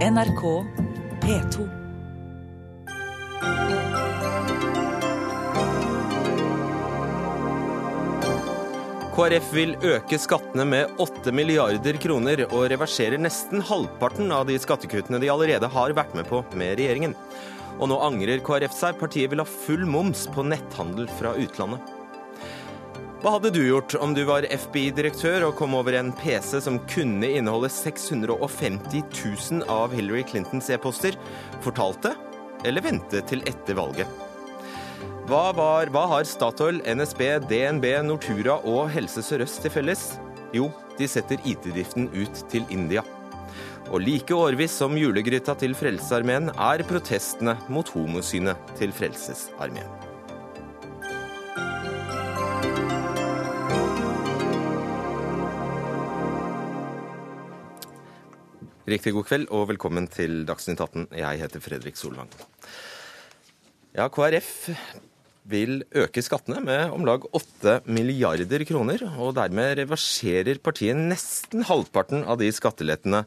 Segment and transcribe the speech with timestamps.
[0.00, 0.42] NRK
[1.20, 1.64] P2.
[9.12, 15.20] KrF vil øke skattene med 8 milliarder kroner og reverserer nesten halvparten av de skattekuttene
[15.20, 17.12] de allerede har vært med på med regjeringen.
[17.76, 18.96] Og nå angrer KrF seg.
[19.04, 21.99] Partiet vil ha full moms på netthandel fra utlandet.
[23.20, 27.28] Hva hadde du gjort om du var FBI-direktør og kom over en PC som kunne
[27.28, 31.18] inneholde 650 000 av Hillary Clintons e-poster?
[31.60, 32.14] Fortalte,
[32.64, 34.08] eller vente til etter valget?
[35.28, 40.08] Hva, var, hva har Statoil, NSB, DNB, Nortura og Helse Sør-Øst til felles?
[40.56, 43.04] Jo, de setter IT-driften ut til India.
[43.92, 49.99] Og like årvis som julegryta til Frelsesarmeen er protestene mot homosynet til Frelsesarmeen.
[58.90, 61.04] Riktig god kveld og velkommen til Dagsnytt 18.
[61.14, 62.30] Jeg heter Fredrik Solvang.
[63.94, 64.48] Ja, KrF
[65.50, 72.24] vil øke skattene med om lag 8 milliarder kroner, og dermed reverserer partiet nesten halvparten
[72.26, 73.22] av de skattelettene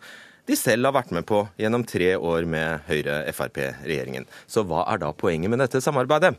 [0.51, 4.27] de selv har vært med på gjennom tre år med Høyre-Frp-regjeringen.
[4.43, 6.33] Så hva er da poenget med dette samarbeidet?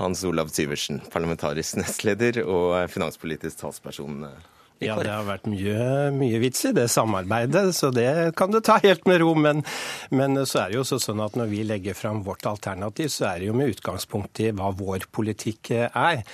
[0.00, 4.26] Hans Olav Syversen, parlamentarisk nestleder og finanspolitisk talsperson
[4.82, 8.76] ja, det har vært mye, mye vits i det samarbeidet, så det kan du ta
[8.82, 9.32] helt med ro.
[9.38, 9.64] Men,
[10.12, 13.40] men så er det jo sånn at når vi legger fram vårt alternativ, så er
[13.40, 16.24] det jo med utgangspunkt i hva vår politikk er.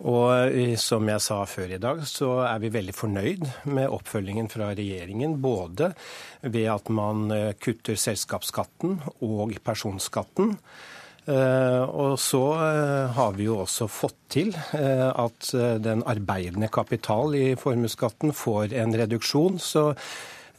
[0.00, 4.70] Og som jeg sa før i dag, så er vi veldig fornøyd med oppfølgingen fra
[4.72, 5.34] regjeringen.
[5.42, 5.90] Både
[6.40, 7.26] ved at man
[7.60, 8.96] kutter selskapsskatten
[9.26, 10.54] og personskatten.
[11.30, 17.36] Eh, og så eh, har vi jo også fått til eh, at den arbeidende kapital
[17.38, 19.58] i formuesskatten får en reduksjon.
[19.62, 19.90] så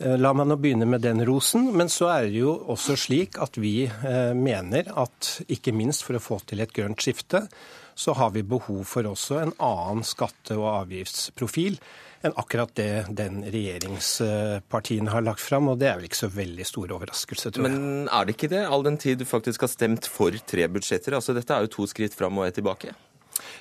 [0.02, 1.68] La meg nå begynne med den rosen.
[1.78, 3.86] Men så er det jo også slik at vi
[4.34, 7.44] mener at ikke minst for å få til et grønt skifte,
[7.94, 11.78] så har vi behov for også en annen skatte- og avgiftsprofil
[12.26, 15.70] enn akkurat det den regjeringspartiene har lagt fram.
[15.72, 17.78] Og det er vel ikke så veldig stor overraskelse, tror jeg.
[17.78, 21.18] Men er det ikke det, all den tid du faktisk har stemt for tre budsjetter?
[21.18, 22.94] Altså Dette er jo to skritt fram og ett tilbake.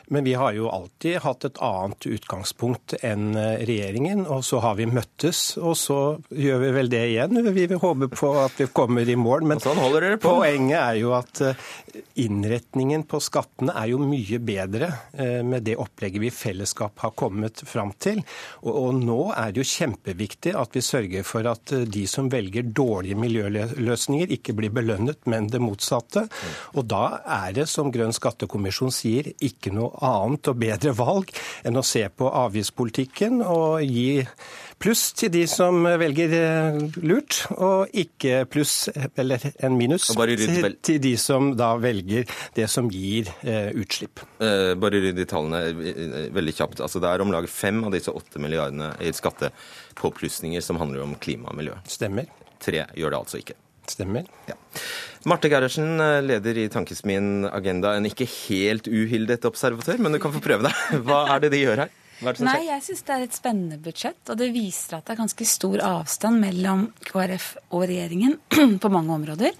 [0.07, 4.25] Men vi har jo alltid hatt et annet utgangspunkt enn eh, regjeringen.
[4.27, 5.99] Og så har vi møttes, og så
[6.35, 7.41] gjør vi vel det igjen.
[7.55, 9.47] Vi vil håpe på at vi kommer i mål.
[9.51, 10.19] Men sånn på.
[10.25, 11.69] poenget er jo at eh,
[12.25, 17.15] innretningen på skattene er jo mye bedre eh, med det opplegget vi i fellesskap har
[17.19, 18.23] kommet fram til.
[18.65, 22.67] Og, og nå er det jo kjempeviktig at vi sørger for at de som velger
[22.67, 26.27] dårlige miljøløsninger, ikke blir belønnet, men det motsatte.
[26.75, 31.31] Og da er det, som Grønn skattekommisjon sier, ikke noe annet og bedre valg
[31.69, 34.25] enn å se på avgiftspolitikken og gi
[34.81, 38.89] pluss til de som velger eh, lurt, og ikke pluss
[39.21, 42.25] eller en minus til, de som da velger
[42.57, 44.25] det som gir eh, utslipp.
[44.41, 46.81] Eh, bare rydd i tallene veldig kjapt.
[46.81, 51.19] Altså, det er om lag fem av disse åtte milliardene i skattepåplussinger som handler om
[51.21, 51.77] klima og miljø.
[51.85, 52.31] Stemmer.
[52.61, 53.59] Tre gjør det altså ikke.
[53.91, 54.27] Stemmer.
[54.49, 54.57] Ja.
[55.29, 60.41] Marte Gerhardsen, leder i Tankesmien Agenda, en ikke helt uhildet observatør, men du kan få
[60.41, 60.85] prøve deg.
[61.05, 61.91] Hva er det de gjør her?
[62.21, 64.21] Nei, jeg syns det er et spennende budsjett.
[64.29, 68.37] Og det viser at det er ganske stor avstand mellom KrF og regjeringen
[68.83, 69.57] på mange områder.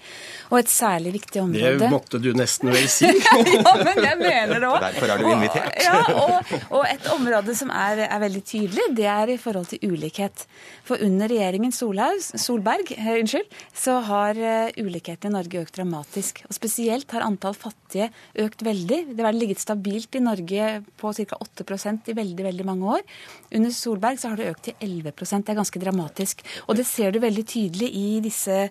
[0.51, 3.07] Og et særlig viktig område Det måtte du nesten vel si.
[3.11, 4.77] ja, men jeg mener det òg.
[4.85, 5.71] Derfor er du invitert.
[5.71, 9.71] Og, ja, og, og, et område som er, er, veldig tydelig, det er i forhold
[9.71, 10.45] til ulikhet.
[10.87, 16.43] For under regjeringen Solhaug, Solberg eh, unnskyld, så har uh, ulikheten i Norge økt dramatisk.
[16.49, 18.11] Og spesielt har antall fattige
[18.43, 19.03] økt veldig.
[19.15, 21.41] Det har ligget stabilt i Norge på ca.
[21.41, 23.05] 8% i veldig, veldig veldig mange år.
[23.57, 26.43] Under Solberg så har det økt til 11% Det er ganske dramatisk.
[26.67, 28.69] Og det ser du veldig tydelig i disse,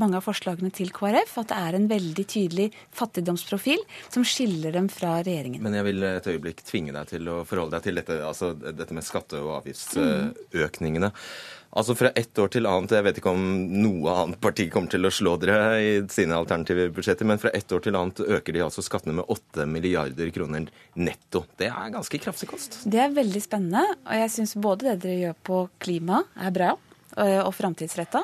[0.00, 4.90] mange av forslagene til KrF, at det er en veldig tydelig fattigdomsprofil som skiller dem
[4.92, 5.62] fra regjeringen.
[5.62, 8.96] Men jeg vil et øyeblikk tvinge deg til å forholde deg til dette, altså dette
[8.96, 11.10] med skatte- og avgiftsøkningene.
[11.10, 11.58] Mm.
[11.70, 15.06] Altså Fra ett år til annet, jeg vet ikke om noe annet parti kommer til
[15.06, 18.64] å slå dere i sine alternative budsjetter, men fra ett år til annet øker de
[18.64, 20.66] altså skattene med 8 milliarder kroner
[20.98, 21.44] netto.
[21.60, 22.80] Det er ganske kraftig kost.
[22.90, 26.74] Det er veldig spennende, og jeg syns både det dere gjør på klima er bra.
[27.18, 28.20] Eh, og framtidsretta.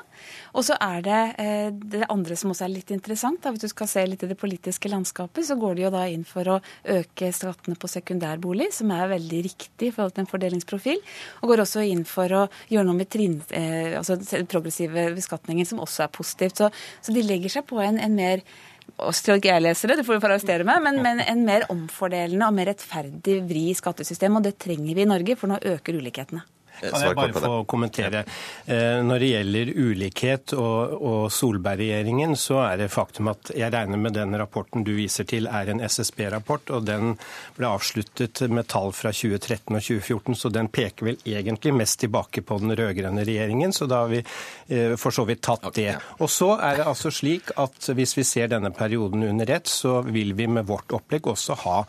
[0.55, 3.43] Og så er det eh, det andre som også er litt interessant.
[3.43, 6.23] Hvis du skal se litt i det politiske landskapet, så går de jo da inn
[6.29, 6.61] for å
[6.95, 11.03] øke skattene på sekundærbolig, som er veldig riktig i forhold til en fordelingsprofil.
[11.43, 15.67] Og går også inn for å gjøre noe med trinn, eh, altså den progressive beskatningen,
[15.67, 16.63] som også er positivt.
[16.63, 16.71] Så,
[17.03, 18.47] så de legger seg på en, en mer
[18.87, 22.71] jeg leser det, du får jo arrestere meg, men, men, en mer omfordelende og mer
[22.71, 24.39] rettferdig vri i skattesystemet.
[24.39, 26.47] Og det trenger vi i Norge, for nå øker ulikhetene.
[26.81, 28.25] Kan jeg bare få kommentere?
[28.67, 34.01] Eh, når det gjelder ulikhet og, og Solberg-regjeringen, så er det faktum at jeg regner
[34.01, 37.15] med den rapporten du viser til er en SSB-rapport, og den
[37.57, 42.45] ble avsluttet med tall fra 2013 og 2014, så den peker vel egentlig mest tilbake
[42.47, 45.93] på den rød-grønne regjeringen, så da har vi eh, for så vidt tatt det.
[46.21, 50.01] Og så er det altså slik at hvis vi ser denne perioden under ett, så
[50.07, 51.81] vil vi med vårt opplegg også ha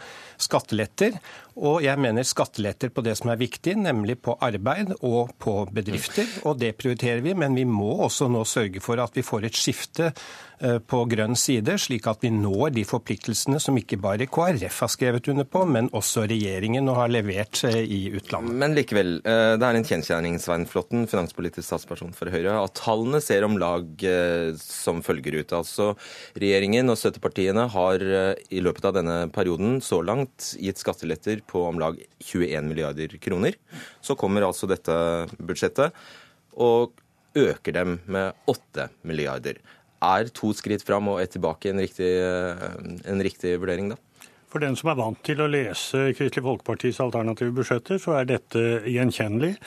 [0.41, 1.17] skatteletter.
[1.57, 6.27] Og jeg mener skatteletter på det som er viktig, nemlig på arbeid og på bedrifter.
[6.45, 9.57] Og det prioriterer vi, men vi må også nå sørge for at vi får et
[9.57, 10.11] skifte
[10.57, 15.29] på grønn side, slik at vi når de forpliktelsene som ikke bare KrF har skrevet
[15.29, 18.57] under på, men også regjeringen og har levert eh, i utlandet.
[18.63, 23.21] Men likevel, eh, det er en kjensgjerning, Svein Flåtten, finanspolitisk statsperson for Høyre, at tallene
[23.23, 24.05] ser om lag
[24.61, 25.55] som følger ut.
[25.55, 25.91] Altså
[26.39, 31.81] regjeringen og støttepartiene har i løpet av denne perioden så langt gitt skatteletter på om
[31.81, 33.57] lag 21 milliarder kroner.
[34.01, 34.95] Så kommer altså dette
[35.37, 35.95] budsjettet
[36.57, 36.97] og
[37.37, 39.59] øker dem med 8 milliarder.
[40.03, 43.97] Er to skritt fram og ett tilbake en riktig, en riktig vurdering, da?
[44.47, 48.61] For den som er vant til å lese Kristelig Folkepartis alternative budsjetter, så er dette
[48.87, 49.57] gjenkjennelig.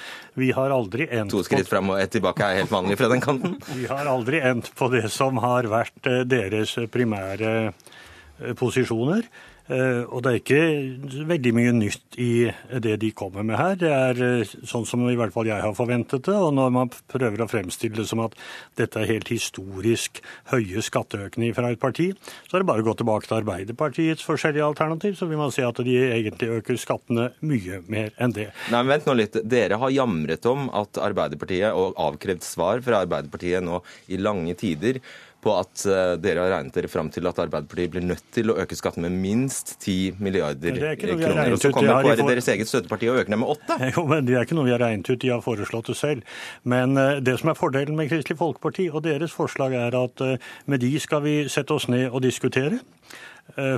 [0.41, 3.21] Vi har aldri endt To skritt fram og ett tilbake er helt vanlig fra den
[3.21, 3.59] kanten?
[3.77, 9.29] Vi har aldri endt på det som har vært eh, deres primære eh, posisjoner.
[9.71, 12.51] Eh, og det er ikke veldig mye nytt i
[12.83, 13.77] det de kommer med her.
[13.79, 16.35] Det er eh, sånn som i hvert fall jeg har forventet det.
[16.35, 18.35] Og når man prøver å fremstille det som at
[18.81, 20.19] dette er helt historisk
[20.51, 22.11] høye skatteøkninger fra et parti,
[22.49, 25.67] så er det bare å gå tilbake til Arbeiderpartiets forskjellige alternativ, så vil man se
[25.67, 28.51] at de egentlig øker skattene mye mer enn det.
[28.73, 29.41] Nei, men vent nå litt.
[29.47, 34.99] Dere har jamret om at Arbeiderpartiet, og avkrevd svar fra Arbeiderpartiet nå i lange tider,
[35.41, 38.57] på at eh, dere har regnet dere fram til at Arbeiderpartiet blir nødt til å
[38.61, 41.55] øke skatten med minst 10 milliarder kroner.
[41.55, 43.79] Og så kommer KrF, deres eget støtteparti, og øker den med 8?
[43.97, 46.39] Jo, men Det er ikke noe vi har regnet ut, de har foreslått det selv.
[46.63, 50.53] Men eh, det som er fordelen med Kristelig Folkeparti og deres forslag, er at eh,
[50.67, 52.83] med de skal vi sette oss ned og diskutere.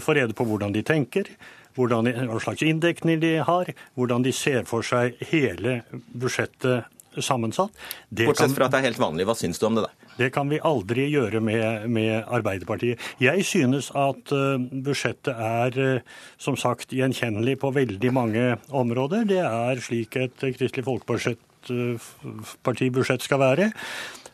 [0.05, 1.31] Få rede på hvordan de tenker
[1.76, 5.81] hvordan, hva slags inndekning de har, hvordan de ser for seg hele
[6.12, 7.70] budsjettet sammensatt.
[8.09, 9.25] Det Bortsett kan, fra at det er helt vanlig.
[9.29, 9.91] Hva syns du om det, da?
[10.19, 12.99] Det kan vi aldri gjøre med, med Arbeiderpartiet.
[13.23, 16.00] Jeg synes at uh, budsjettet er uh,
[16.41, 19.25] som sagt gjenkjennelig på veldig mange områder.
[19.29, 23.73] Det er slik et Kristelig Folkeparti-budsjett uh, skal være.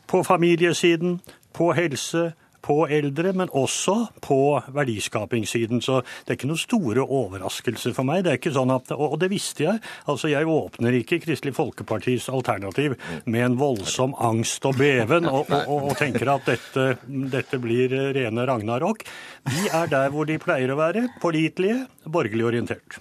[0.09, 1.21] På familiesiden,
[1.55, 2.33] på helse,
[2.65, 4.39] på eldre, men også på
[4.75, 5.83] verdiskapingssiden.
[5.85, 8.25] Så det er ikke noen store overraskelser for meg.
[8.27, 9.83] Det er ikke sånn at, Og det visste jeg.
[10.07, 15.69] Altså, Jeg åpner ikke Kristelig Folkepartis alternativ med en voldsom angst og beven og, og,
[15.69, 19.05] og, og tenker at dette, dette blir rene ragnarok.
[19.49, 21.09] Vi er der hvor de pleier å være.
[21.23, 22.99] Pålitelige, borgerlig orientert.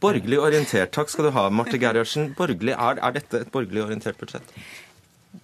[0.00, 0.92] Borgerlig orientert.
[0.92, 2.34] Takk skal du ha, Marte Gerhardsen.
[2.36, 4.54] Er, er dette et borgerlig orientert budsjett?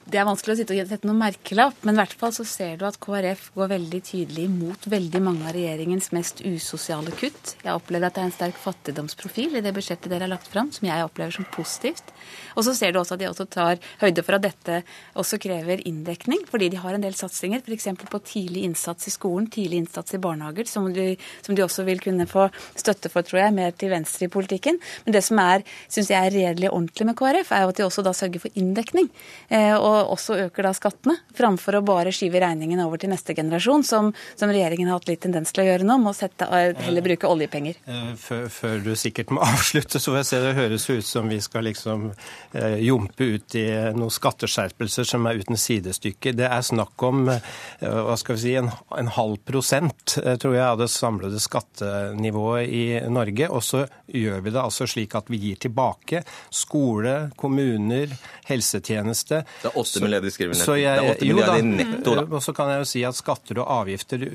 [0.07, 2.77] Det er vanskelig å sitte og sette noen merkelapp, men i hvert fall så ser
[2.79, 7.57] du at KrF går veldig tydelig imot veldig mange av regjeringens mest usosiale kutt.
[7.65, 10.71] Jeg opplever at det er en sterk fattigdomsprofil i det budsjettet dere har lagt fram,
[10.71, 12.13] som jeg opplever som positivt.
[12.55, 14.77] Og så ser du også at de også tar høyde for at dette
[15.19, 17.91] også krever inndekning, fordi de har en del satsinger, f.eks.
[18.07, 21.09] på tidlig innsats i skolen, tidlig innsats i barnehager, som de,
[21.43, 22.47] som de, også vil kunne få
[22.79, 24.79] støtte for, tror jeg, mer til venstre i politikken.
[25.03, 27.89] Men det som er, syns jeg er redelig ordentlig med KrF, er jo at de
[27.91, 29.11] også da sørger for inndekning.
[29.51, 33.85] Eh, og også øker da skattene, framfor å bare skyve regningen over til neste generasjon,
[33.87, 36.73] som, som regjeringen har hatt litt tendens til å gjøre nå, med å sette, eh,
[36.87, 37.81] heller bruke oljepenger.
[37.87, 41.31] Eh, før, før, du sikkert må avslutte, så får jeg se det høres ut som
[41.33, 43.67] vi skal liksom eh, jumpe ut i
[43.97, 46.35] noen skatteskjerpelser som er uten sidestykke.
[46.37, 47.41] Det er snakk om eh,
[47.83, 52.85] hva skal vi si, en, en halv prosent, tror jeg, av det samlede skattenivået i
[53.13, 53.51] Norge.
[53.53, 58.13] Og så gjør vi det altså slik at vi gir tilbake skole, kommuner,
[58.49, 59.43] helsetjeneste.
[59.63, 62.27] Det er 8 milliarder skriver jeg, det er 8 milliarder netto, da.
[62.27, 64.27] Og så kan jeg jo si at skatter og avgifter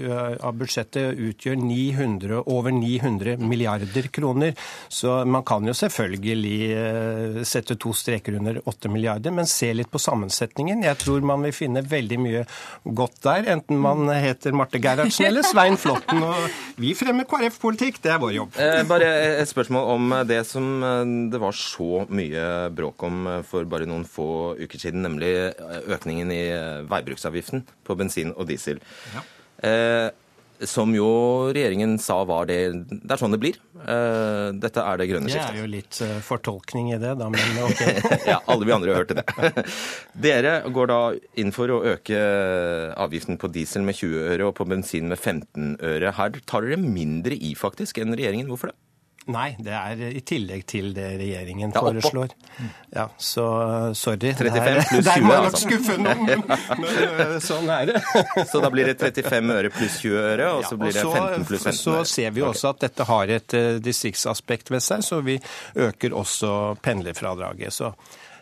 [0.42, 4.56] av budsjettet utgjør 900, over 900 milliarder kroner.
[4.92, 10.02] Så man kan jo selvfølgelig sette to streker under 8 milliarder, men se litt på
[10.02, 10.86] sammensetningen.
[10.88, 12.44] Jeg tror man vil finne veldig mye
[12.86, 16.24] godt der, enten man heter Marte Gerhardsen eller Svein Flåtten.
[16.26, 18.60] Og vi fremmer KrF-politikk, det er vår jobb.
[18.62, 19.10] Eh, bare
[19.42, 20.70] et spørsmål om det som
[21.32, 25.32] det var så mye bråk om for bare noen få uker siden, nemlig
[25.92, 26.42] økningen i
[26.90, 28.82] veibruksavgiften på bensin og diesel.
[29.16, 29.24] Ja.
[29.70, 30.10] Eh,
[30.62, 31.08] som jo
[31.50, 32.58] regjeringen sa var det
[32.90, 33.58] Det er sånn det blir.
[33.82, 35.56] Eh, dette er det grønne skiftet.
[35.56, 37.82] Det er jo litt uh, fortolkning i det, da, men OK.
[38.32, 39.66] ja, alle vi andre hørte det.
[40.28, 41.00] Dere går da
[41.42, 42.22] inn for å øke
[42.94, 46.14] avgiften på diesel med 20 øre og på bensin med 15 øre.
[46.20, 48.52] Her tar dere mindre i faktisk enn regjeringen.
[48.52, 48.78] Hvorfor det?
[49.30, 52.32] Nei, det er i tillegg til det regjeringen Ja, foreslår.
[52.96, 53.44] Ja, så
[53.96, 54.32] sorry.
[54.34, 56.26] 35 Det er- pluss Det 20, er nok skuffe noen,
[56.82, 58.02] men, øh, sånn er det.
[58.52, 61.68] Så da blir det 35 øre pluss 20 øre, og så blir det 15 pluss
[61.70, 62.02] 15 øre.
[62.02, 65.38] Så ser vi også at dette har et eh, distriktsaspekt ved seg, så vi
[65.76, 67.72] øker også pendlerfradraget.
[67.78, 67.94] Så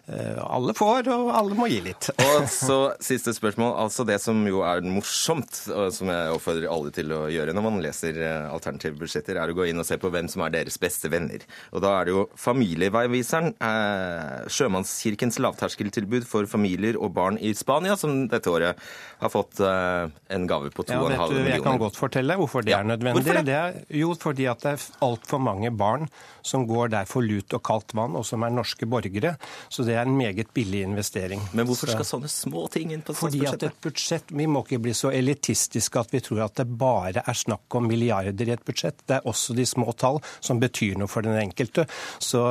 [0.10, 2.10] alle får, og alle må gi litt.
[2.30, 3.76] Og så siste spørsmål.
[3.84, 7.66] Altså det som jo er morsomt, og som jeg oppfordrer alle til å gjøre når
[7.66, 10.54] man leser eh, alternative budsjetter, er å gå inn og se på hvem som er
[10.56, 11.44] deres beste venner.
[11.76, 17.98] Og da er det jo Familieveiviseren, eh, Sjømannskirkens lavterskeltilbud for familier og barn i Spania,
[18.00, 18.80] som dette året
[19.22, 21.52] har fått eh, en gave på 2,5 Ja, du, millioner.
[21.54, 23.20] jeg kan godt fortelle hvorfor det Ja, er nødvendig.
[23.20, 23.46] hvorfor det?
[23.52, 26.08] det er, jo, fordi at det er altfor mange barn
[26.46, 29.36] som går der for lut og kaldt vann, og som er norske borgere.
[29.70, 31.42] Så det er en meget billig investering.
[31.54, 34.64] Men hvorfor Så- skal sånne små ting inn på Fordi at et budsjett, Vi må
[34.66, 38.52] ikke bli så elitistiske at vi tror at det bare er snakk om milliarder i
[38.52, 38.96] et budsjett.
[39.08, 41.86] Det er også de små tall som betyr noe for den enkelte.
[42.20, 42.42] Så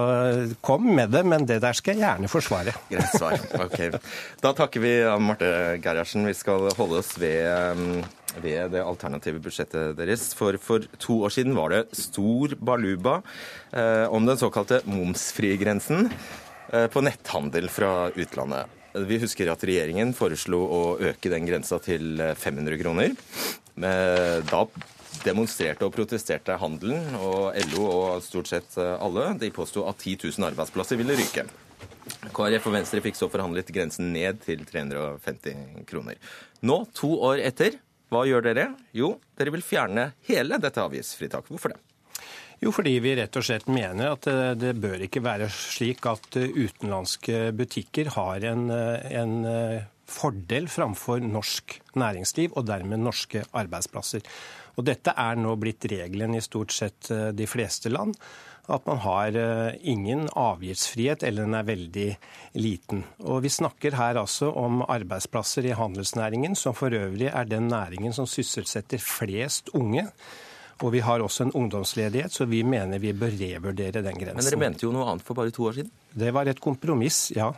[0.49, 2.75] eh, kom med det, men det der skal jeg gjerne forsvare.
[2.91, 3.39] Greit svar.
[3.65, 4.01] Ok.
[4.43, 6.27] Da takker vi Anne Marte Gerhardsen.
[6.27, 8.05] Vi skal holde oss ved, um,
[8.43, 10.35] ved det alternative budsjettet deres.
[10.35, 13.23] For for to år siden var det stor baluba
[13.73, 16.13] eh, om den såkalte momsfrigrensen eh,
[16.69, 18.75] på netthandel fra utlandet.
[19.09, 23.15] Vi husker at regjeringen foreslo å øke den grensa til eh, 500 kroner.
[23.79, 24.63] Da
[25.25, 29.33] demonstrerte og protesterte handelen, og LO og stort sett eh, alle.
[29.41, 31.47] De påsto at 10 000 arbeidsplasser ville ryke.
[32.35, 36.19] KrF og Venstre fikk så forhandlet grensen ned til 350 kroner.
[36.67, 37.79] Nå, to år etter,
[38.13, 38.71] hva gjør dere?
[38.97, 41.53] Jo, dere vil fjerne hele dette avgiftsfritaket.
[41.53, 41.83] Hvorfor det?
[42.59, 46.39] Jo, fordi vi rett og slett mener at eh, det bør ikke være slik at
[46.41, 49.37] eh, utenlandske butikker har en, eh, en
[50.09, 54.27] fordel framfor norsk næringsliv og dermed norske arbeidsplasser.
[54.79, 58.15] Og dette er nå blitt regelen i stort sett de fleste land.
[58.71, 59.35] At man har
[59.81, 62.09] ingen avgiftsfrihet, eller den er veldig
[62.63, 63.03] liten.
[63.27, 68.15] Og Vi snakker her altså om arbeidsplasser i handelsnæringen, som for øvrig er den næringen
[68.15, 70.07] som sysselsetter flest unge.
[70.79, 74.39] Og vi har også en ungdomsledighet, så vi mener vi bør revurdere den grensen.
[74.39, 75.91] Men dere mente jo noe annet for bare to år siden.
[76.15, 77.51] Det var et kompromiss, ja,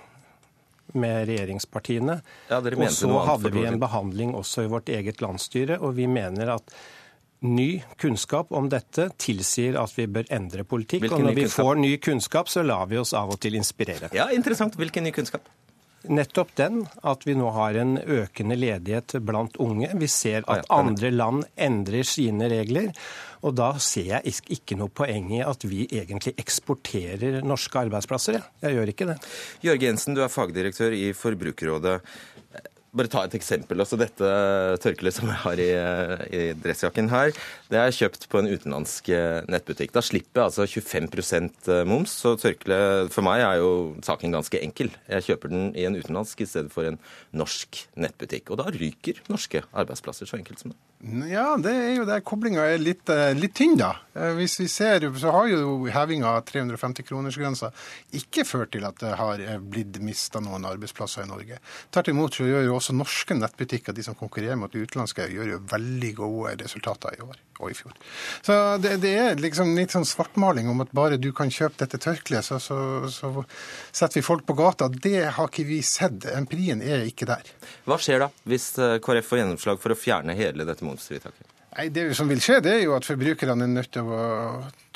[0.96, 2.16] med regjeringspartiene.
[2.50, 6.56] Ja, og så hadde vi en behandling også i vårt eget landsstyre, og vi mener
[6.56, 6.74] at
[7.40, 11.06] ny kunnskap om dette tilsier at vi bør endre politikk.
[11.06, 14.10] Hvilken og når vi får ny kunnskap, så lar vi oss av og til inspirere.
[14.16, 14.76] Ja, interessant.
[14.80, 15.48] Hvilken ny kunnskap?
[16.08, 19.90] Nettopp den, at vi nå har en økende ledighet blant unge.
[20.00, 22.88] Vi ser at andre land endrer sine regler.
[23.44, 28.36] Og da ser jeg ikke noe poeng i at vi egentlig eksporterer norske arbeidsplasser.
[28.36, 29.16] Jeg, jeg gjør ikke det.
[29.64, 31.98] Jørge Jensen, du er fagdirektør i Forbrukerrådet.
[32.90, 33.78] Bare ta et eksempel.
[33.78, 34.30] altså Dette
[34.82, 35.68] tørkleet som jeg har i,
[36.34, 37.30] i dressjakken her,
[37.70, 39.92] det er kjøpt på en utenlandsk eh, nettbutikk.
[39.94, 42.16] Da slipper jeg altså 25% moms.
[42.24, 43.70] Så tørkleet for meg er jo
[44.06, 44.90] saken ganske enkel.
[45.06, 46.98] Jeg kjøper den i en utenlandsk i stedet for en
[47.30, 48.50] norsk nettbutikk.
[48.50, 50.80] Og da ryker norske arbeidsplasser, så enkelt som det.
[51.30, 53.94] Ja, det er jo der koblinga er litt, eh, litt tynn, da.
[54.12, 57.70] Eh, Hvis vi ser, så har jo hevinga av 350-kronersgrensa
[58.18, 61.56] ikke ført til at det har eh, blitt mista noen arbeidsplasser i Norge.
[61.94, 65.60] Tvert imot så gjør jo også norske nettbutikker, de som konkurrerer mot utenlandske, gjør jo
[65.70, 67.94] veldig gode resultater i år og i fjor.
[68.46, 72.00] Så det, det er liksom litt sånn svartmaling om at bare du kan kjøpe dette
[72.00, 72.80] tørkleet, så, så,
[73.12, 73.32] så
[73.92, 74.88] setter vi folk på gata.
[74.90, 76.26] Det har ikke vi sett.
[76.34, 77.54] Empirien er ikke der.
[77.88, 81.56] Hva skjer da hvis eh, KrF får gjennomslag for å fjerne hele dette momsfritaket?
[81.76, 84.22] Nei, Det som vil skje, det er jo at forbrukerne er nødt til å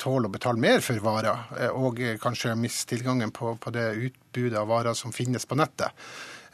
[0.01, 3.93] tåle å betale mer for varer, eh, og eh, kanskje miste tilgangen på, på det
[4.09, 5.95] utbudet av varer som finnes på nettet.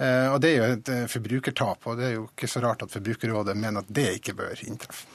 [0.02, 2.84] Eh, Og Det er jo et eh, forbrukertap, og det er jo ikke så rart
[2.88, 5.06] at Forbrukerrådet mener at det ikke bør inntreffe.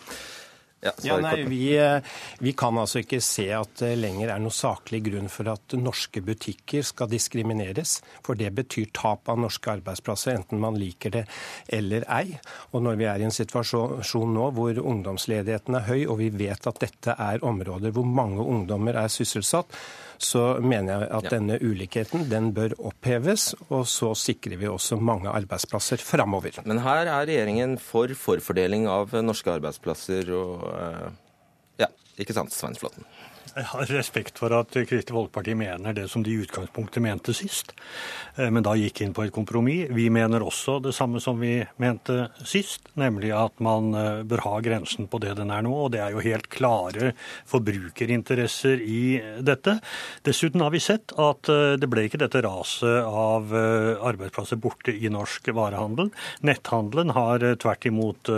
[0.85, 2.05] Ja, Ja, nei, vi, eh,
[2.39, 6.21] vi kan altså ikke se at det lenger er noe saklig grunn for at norske
[6.23, 7.97] butikker skal diskrimineres.
[8.23, 11.25] For det betyr tap av norske arbeidsplasser, enten man liker det
[11.73, 12.39] eller ei.
[12.77, 16.69] Og når vi er i en situasjon nå hvor ungdomsledigheten er høy, og vi vet
[16.69, 19.73] at dette er områder hvor mange ungdommer er sysselsatt,
[20.19, 21.31] så mener jeg at Ja.
[21.39, 23.55] denne ulikheten den bør oppheves.
[23.71, 26.53] Og så sikrer vi også mange arbeidsplasser framover.
[26.65, 31.11] Men her er regjeringen for forfordeling av norske arbeidsplasser og eh,
[31.79, 31.87] Ja,
[32.19, 33.05] ikke sant, Svein Flåtten?
[33.57, 37.71] Jeg har respekt for at Kristelig Folkeparti mener det som de i utgangspunktet mente sist,
[38.37, 39.87] eh, men da gikk inn på et kompromiss.
[39.97, 44.53] Vi mener også det samme som vi mente sist, nemlig at man eh, bør ha
[44.61, 45.73] grensen på det den er nå.
[45.87, 47.15] Og det er jo helt klare
[47.49, 49.01] forbrukerinteresser i
[49.41, 49.79] dette.
[50.29, 55.09] Dessuten har vi sett at eh, det ble ikke dette raset av arbeidsplasser borte i
[55.09, 56.13] norsk varehandel.
[56.45, 58.29] Netthandelen har tvert imot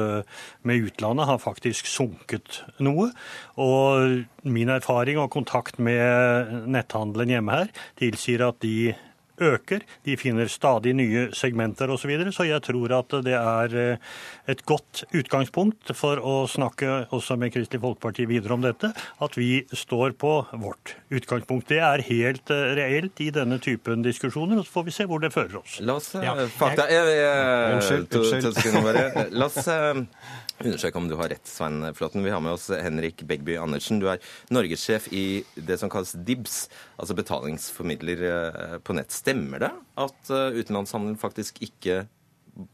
[0.63, 3.11] med utlandet har faktisk sunket noe.
[3.59, 8.95] Og min erfaring erfaring og kontakt med netthandelen hjemme her tilsier at de
[9.41, 9.85] øker.
[10.05, 12.09] De finner stadig nye segmenter osv.
[12.09, 14.13] Så, videre, så jeg tror at det er eh,
[14.49, 19.61] et godt utgangspunkt for å snakke også med Kristelig Folkeparti videre om dette, at vi
[19.77, 21.69] står på vårt utgangspunkt.
[21.69, 25.21] Det er helt eh, reelt i denne typen diskusjoner, og så får vi se hvor
[25.21, 25.79] det fører oss.
[25.85, 28.79] La oss ja, fakta jeg, jeg, Unnskyld.
[28.89, 29.05] Bare.
[29.39, 29.69] La oss
[30.59, 32.25] undersøke om du har rett, Svein Flåtten.
[32.25, 34.01] Vi har med oss Henrik Begby Andersen.
[34.01, 34.23] Du er
[34.55, 36.57] norgessjef i det som kalles DIBS,
[36.97, 38.25] altså betalingsformidler
[38.85, 39.13] på nett.
[39.29, 42.03] Stemmer det at utenlandshandelen faktisk ikke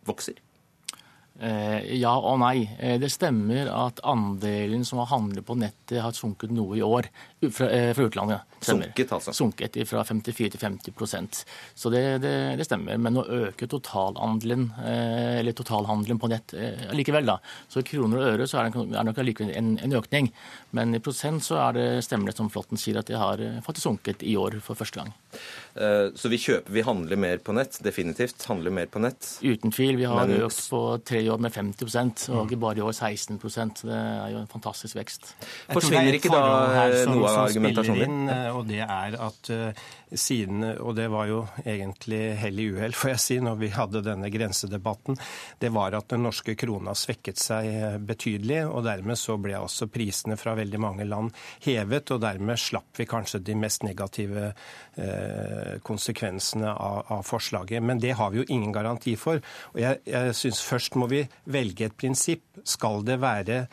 [0.06, 0.38] vokser?
[1.34, 2.62] Eh, ja og nei.
[2.78, 7.08] Eh, det stemmer at andelen som har handlet på nettet, har sunket noe i år
[7.50, 8.40] fra, eh, fra utlandet.
[8.64, 9.32] Sunket, altså?
[9.36, 12.96] Sunket fra 54 til 50% Så det, det, det, stemmer.
[12.96, 16.54] Men å øke totalandelen, eller totalhandelen på nett
[16.96, 17.36] likevel, da.
[17.68, 20.30] Så i kroner og øre så er det, er nok allikevel en, en, økning.
[20.72, 23.84] Men i prosent så er det stemmer det som Flåtten sier, at det har faktisk
[23.84, 25.12] sunket i år for første gang.
[26.16, 28.46] Så vi kjøper, vi handler mer på nett, definitivt.
[28.48, 29.28] Handler mer på nett.
[29.44, 29.98] Uten tvil.
[30.00, 30.46] Vi har Men...
[30.48, 32.60] økt på tre år med 50% og mm.
[32.60, 33.38] bare i år 16
[33.82, 35.34] Det er jo en fantastisk vekst.
[35.68, 36.42] Forsvinner ikke da
[37.10, 41.40] noe av argumentasjonen spiller inn, og det er at uh, siden, og det var jo
[41.64, 45.18] egentlig hell i uhell, får jeg si, når vi hadde denne grensedebatten,
[45.62, 49.88] det var at den norske krona svekket seg eh, betydelig, og dermed så ble også
[49.92, 51.32] prisene fra veldig mange land
[51.66, 54.52] hevet, og dermed slapp vi kanskje de mest negative
[55.82, 57.82] konsekvensene av, av, forslaget.
[57.82, 59.40] Men det har vi jo ingen garanti for.
[59.74, 62.44] Og jeg, jeg syns først må vi velge et prinsipp.
[62.62, 63.64] Skal det være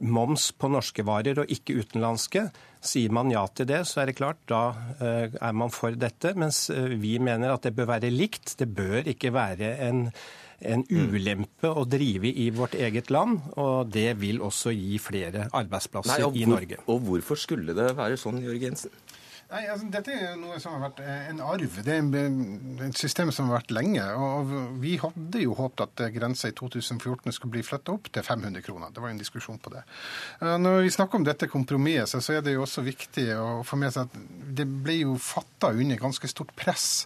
[0.00, 2.46] moms på norske varer og ikke utenlandske?
[2.82, 4.62] Sier man ja til det, så er det klart, da
[4.98, 6.34] eh, er man for dette.
[6.38, 8.56] Mens eh, vi mener at det bør være likt.
[8.58, 10.08] Det bør ikke være en
[10.62, 11.08] en mm.
[11.10, 16.28] ulempe å drive i vårt eget land, og det vil også gi flere arbeidsplasser Nei,
[16.28, 16.78] hvor, i Norge.
[16.86, 18.94] Og hvorfor skulle det være sånn, Jørg Jensen?
[19.52, 21.74] Nei, altså, Dette er noe som har vært eh, en arv.
[21.84, 24.04] Det er et system som har vært lenge.
[24.16, 28.64] og Vi hadde jo håpet at grensa i 2014 skulle bli flytta opp til 500
[28.64, 28.94] kroner.
[28.94, 29.84] Det var jo en diskusjon på det.
[30.40, 33.76] Eh, når vi snakker om dette kompromisset, så er det jo også viktig å få
[33.82, 34.16] med seg at
[34.56, 37.04] det ble jo fatta under ganske stort press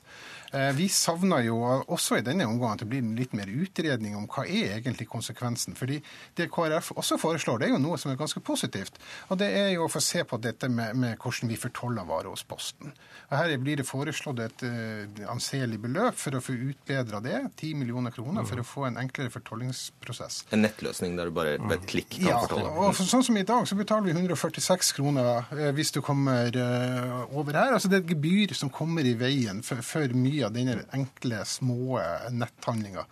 [0.76, 4.44] vi savner jo også i denne omgang at det blir litt mer utredning om hva
[4.46, 5.76] er egentlig konsekvensen.
[5.78, 5.98] Fordi
[6.38, 8.98] det KrF også foreslår, det er jo noe som er ganske positivt.
[9.30, 12.30] Og det er jo å få se på dette med, med hvordan vi fortoller varer
[12.32, 12.92] hos Posten.
[13.26, 17.38] Og Her blir det foreslått et uh, anselig beløp for å få utbedra det.
[17.56, 20.44] 10 millioner kroner for å få en enklere fortollingsprosess.
[20.54, 22.70] En nettløsning der du bare ved et klikk kan ja, fortolle?
[22.70, 26.54] Og for, sånn som i dag, så betaler vi 146 kroner uh, hvis du kommer
[26.54, 27.74] uh, over her.
[27.76, 31.44] Altså det er et gebyr som kommer i veien for, for mye av denne enkle,
[31.48, 32.00] små
[32.32, 33.06] netthandlinga.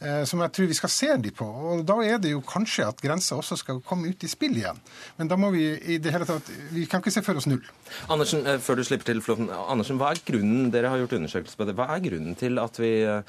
[0.00, 1.44] Eh, som jeg tror vi skal se de på.
[1.44, 4.78] Og Da er det jo kanskje at grensa også skal komme ut i spill igjen.
[5.18, 7.60] Men da må vi i det hele tatt Vi kan ikke se for oss null.
[8.08, 9.50] Andersen, eh, før du slipper til Flåten.
[9.50, 12.80] Andersen, hva er grunnen dere har gjort undersøkelse på det, hva er grunnen til at
[12.80, 13.22] vi eh,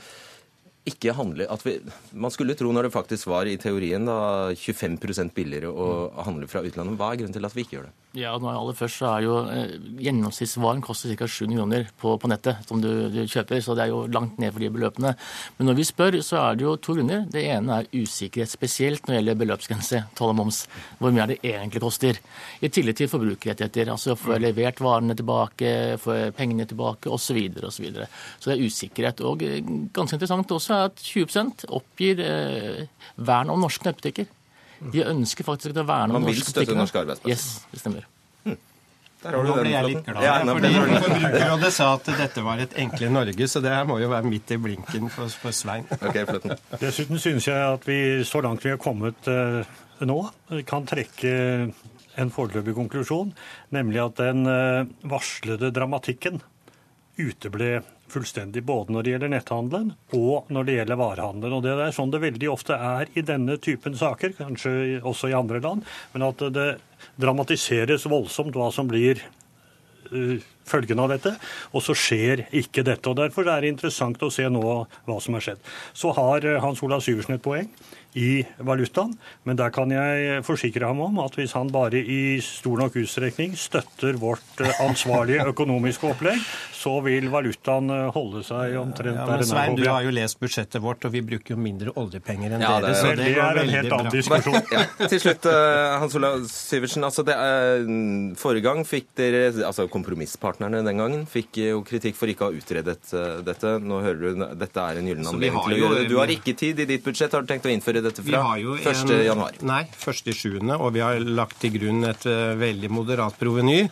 [0.89, 1.75] ikke handle at vi,
[2.13, 5.87] Man skulle tro når det faktisk var i teorien da 25% billigere å
[6.25, 6.97] handle fra utlandet.
[6.97, 7.97] Hva er grunnen til at vi ikke gjør det?
[8.17, 11.27] Ja, nå aller først så er jo eh, Gjennomsnittsvaren koster ca.
[11.31, 14.51] 7 kroner på, på, nettet som du, du, kjøper, så det er jo langt ned
[14.51, 15.13] for de beløpene.
[15.59, 17.23] Men når vi spør, så er det jo to grunner.
[17.31, 20.63] Det ene er usikkerhet, spesielt når det gjelder beløpsgrense, toll og moms.
[20.99, 22.19] Hvor mye det egentlig koster.
[22.59, 23.93] I tillegg til forbrukerrettigheter.
[23.93, 27.39] Altså få levert varene tilbake, få pengene tilbake osv.
[27.71, 28.09] Så, videre.
[28.41, 29.23] så det er usikkerhet.
[29.29, 29.61] Og eh,
[29.95, 32.85] ganske interessant også er at 20 oppgir eh,
[33.17, 34.29] vern om norske nettbutikker.
[34.91, 36.25] De ønsker faktisk å verne om norske butikker.
[36.25, 37.35] Man vil støtte norske arbeidsplasser?
[37.35, 38.09] Yes, det stemmer.
[39.21, 43.47] Nå ble jeg litt glad, ja, fordi Forbrukerrådet sa at dette var et enkle Norge,
[43.51, 45.85] så det her må jo være midt i blinken for, for Svein.
[45.99, 46.25] Okay,
[46.81, 49.61] Dessuten syns jeg at vi, så langt vi har kommet uh,
[50.01, 50.17] nå,
[50.65, 51.33] kan trekke
[52.17, 53.29] en foreløpig konklusjon,
[53.77, 56.41] nemlig at den uh, varslede dramatikken
[57.21, 61.57] uteble fullstendig både når det gjelder netthandelen og når det gjelder varehandelen.
[61.57, 65.37] Og Det er sånn det veldig ofte er i denne typen saker, kanskje også i
[65.37, 65.85] andre land.
[66.13, 66.69] Men at det
[67.21, 69.23] dramatiseres voldsomt hva som blir
[70.11, 71.33] uh, følgen av dette,
[71.73, 73.09] og så skjer ikke dette.
[73.09, 74.61] og Derfor er det interessant å se nå
[75.07, 75.65] hva som har skjedd.
[75.97, 77.71] Så har uh, Hans Olav Syversen et poeng
[78.13, 79.13] i valutaen.
[79.47, 83.55] Men der kan jeg forsikre ham om at hvis han bare i stor nok utstrekning
[83.59, 86.41] støtter vårt eh, ansvarlige økonomiske opplegg,
[86.81, 90.81] så vil valutaen eh, holde seg omtrent ja, men Svein, du har jo lest budsjettet
[90.83, 92.97] vårt, og vi bruker jo mindre oljepenger enn ja, dere.
[92.99, 94.59] Så det, det er en helt annen diskusjon.
[94.75, 94.83] ja.
[95.05, 97.07] Til slutt, eh, Hans Olav Syversen.
[97.07, 97.37] Altså det,
[98.41, 102.59] forrige gang fikk dere, altså kompromisspartnerne den gangen fikk jo kritikk for ikke å ha
[102.59, 102.97] utredet
[103.45, 103.75] dette.
[103.81, 106.09] Nå hører du dette er en gyllen anledning til å gjøre det.
[106.11, 107.33] Du har ikke tid i ditt budsjett.
[107.35, 109.13] Har du tenkt å innføre dette fra 1.
[109.25, 109.57] januar?
[109.67, 110.59] Nei, 1.7.
[110.77, 113.85] Og vi har lagt til grunn et uh, veldig moderat proveny.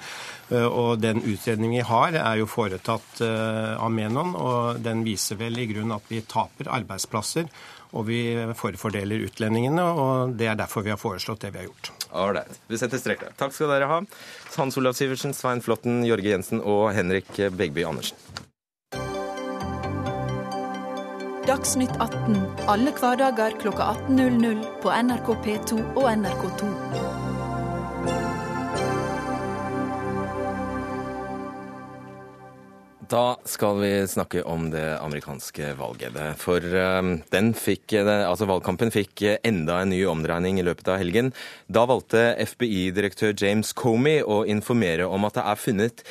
[0.49, 5.59] Uh, og den utredningen vi har, er jo foretatt av Menon, og den viser vel
[5.61, 7.49] i grunnen at vi taper arbeidsplasser
[7.97, 8.19] og vi
[8.57, 11.91] forfordeler utlendingene, og det er derfor vi har foreslått det vi har gjort.
[12.21, 12.59] Ålreit.
[12.69, 13.33] Vi setter strek der.
[13.39, 14.03] Takk skal dere ha.
[14.57, 18.48] Hans Olav Sivertsen, Svein Flåtten, Jørge Jensen og Henrik Begby Andersen.
[21.49, 22.35] Dagsnytt 18
[22.69, 26.67] alle hverdager kl 18.00 på NRK P2 og NRK2.
[33.09, 36.21] Da skal vi snakke om det amerikanske valget.
[36.37, 37.15] For um,
[37.57, 41.33] fikk, altså valgkampen fikk enda en ny omdreining i løpet av helgen.
[41.65, 46.09] Da valgte FBI-direktør James Comey å informere om at det er funnet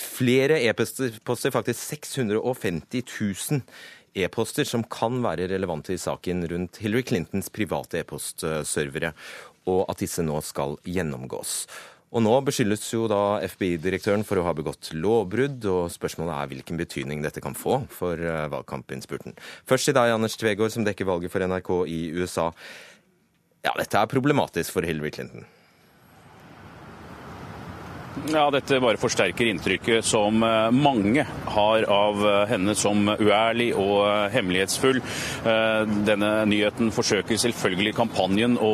[0.00, 3.62] flere e-poster, faktisk 650 000
[4.14, 9.14] e-poster, som kan være relevante i saken rundt Hillary Clintons private e-postservere,
[9.70, 11.64] og at disse nå skal gjennomgås.
[12.14, 16.78] Og nå beskyldes jo da FBI-direktøren for å ha begått lovbrudd, og spørsmålet er hvilken
[16.78, 19.34] betydning dette kan få for eh, valgkampinnspurten.
[19.66, 22.52] Først til deg, Anders Tvegård, som dekker valget for NRK i USA.
[23.66, 25.48] Ja, dette er problematisk for Hillary Clinton.
[28.14, 34.04] Ja, Dette bare forsterker inntrykket som eh, mange har av eh, henne som uærlig og
[34.06, 35.00] eh, hemmelighetsfull.
[36.06, 38.70] Denne nyheten forsøker selvfølgelig kampanjen å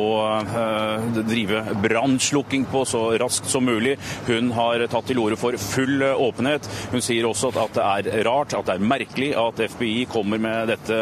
[1.27, 3.97] drive brannslukking på så raskt som mulig.
[4.27, 6.67] Hun har tatt til orde for full åpenhet.
[6.93, 10.71] Hun sier også at det er rart, at det er merkelig at FBI kommer med
[10.71, 10.99] dette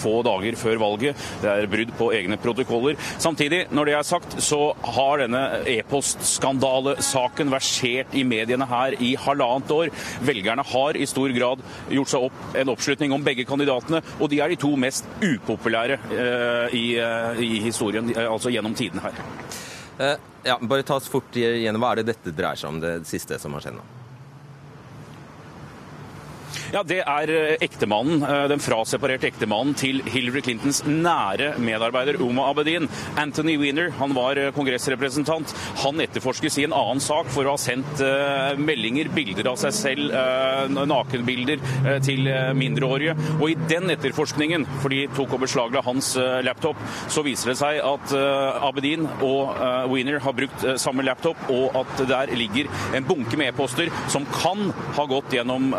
[0.00, 1.26] få dager før valget.
[1.44, 2.98] Det er brudd på egne protokoller.
[3.22, 4.62] Samtidig, når det er sagt, så
[4.96, 5.44] har denne
[5.76, 9.90] e-postskandalesaken vært versert i mediene her i halvannet år.
[10.24, 14.40] Velgerne har i stor grad gjort seg opp en oppslutning om begge kandidatene, og de
[14.40, 19.18] er de to mest upopulære eh, i, eh, i, historien, eh, altså gjennom tiden her.
[19.98, 21.82] Eh, ja, bare ta oss fort igjennom.
[21.82, 23.90] Hva er det dette dreier seg om, det siste som har skjedd nå?
[26.74, 32.48] Ja, Det er eh, ektemannen, eh, den fraseparerte ektemannen til Hillary Clintons nære medarbeider Uma
[32.50, 32.88] Abedin.
[33.14, 35.52] Anthony Weiner han var eh, kongressrepresentant.
[35.84, 38.02] Han etterforskes i en annen sak for å ha sendt
[38.58, 40.14] meldinger, bilder av seg selv,
[40.88, 41.60] nakenbilder
[42.04, 42.26] til
[42.58, 43.14] mindreårige.
[43.36, 46.14] Og i den etterforskningen, for de tok og beslagla hans
[46.46, 46.80] laptop,
[47.12, 48.14] så viser det seg at
[48.64, 49.54] Abedin og
[49.92, 54.70] Weiner har brukt samme laptop, og at der ligger en bunke med e-poster som kan
[54.98, 55.70] ha gått gjennom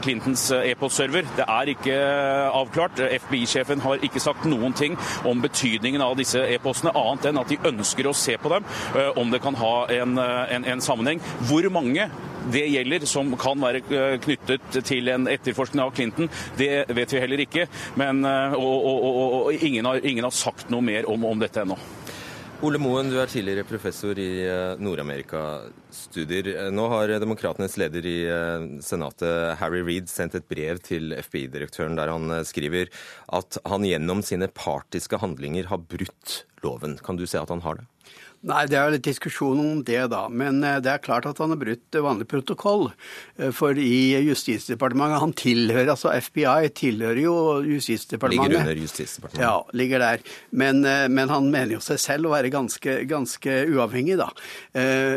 [0.00, 1.26] Clintons Clintons eh, e-postserver.
[1.36, 3.00] Det er ikke eh, avklart.
[3.26, 7.60] FBI-sjefen har ikke sagt noen ting om betydningen av disse e-postene, annet enn at de
[7.70, 8.64] ønsker å se på dem,
[8.96, 11.20] eh, om det kan ha en, en, en sammenheng.
[11.48, 12.08] Hvor mange
[12.50, 13.82] det gjelder, som kan være
[14.24, 17.66] knyttet til en etterforskning av Clinton, det vet vi heller ikke.
[18.00, 21.60] Men, og, og, og, og ingen, har, ingen, har, sagt noe mer om, om dette
[21.60, 21.76] ennå.
[22.60, 26.50] Ole Moen, du er tidligere professor i eh, Nord-Amerika-studier.
[26.52, 31.96] Eh, nå har Demokratenes leder i eh, Senatet, Harry Reed, sendt et brev til FBI-direktøren
[31.96, 32.92] der han skriver
[33.32, 36.98] at han gjennom sine partiske handlinger har brutt loven.
[37.00, 37.88] Kan du se at han har det?
[38.40, 40.22] Nei, det er litt diskusjon om det, da.
[40.32, 42.86] Men eh, det er klart at han har brutt vanlig protokoll.
[43.36, 47.34] Eh, for i Justisdepartementet Han tilhører, altså FBI tilhører jo
[47.68, 48.54] Justisdepartementet.
[48.56, 49.44] Ligger under Justisdepartementet.
[49.44, 50.24] Ja, ligger der.
[50.50, 54.30] Men, eh, men han mener jo seg selv å være ganske, ganske uavhengig, da.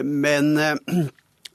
[0.03, 0.57] Men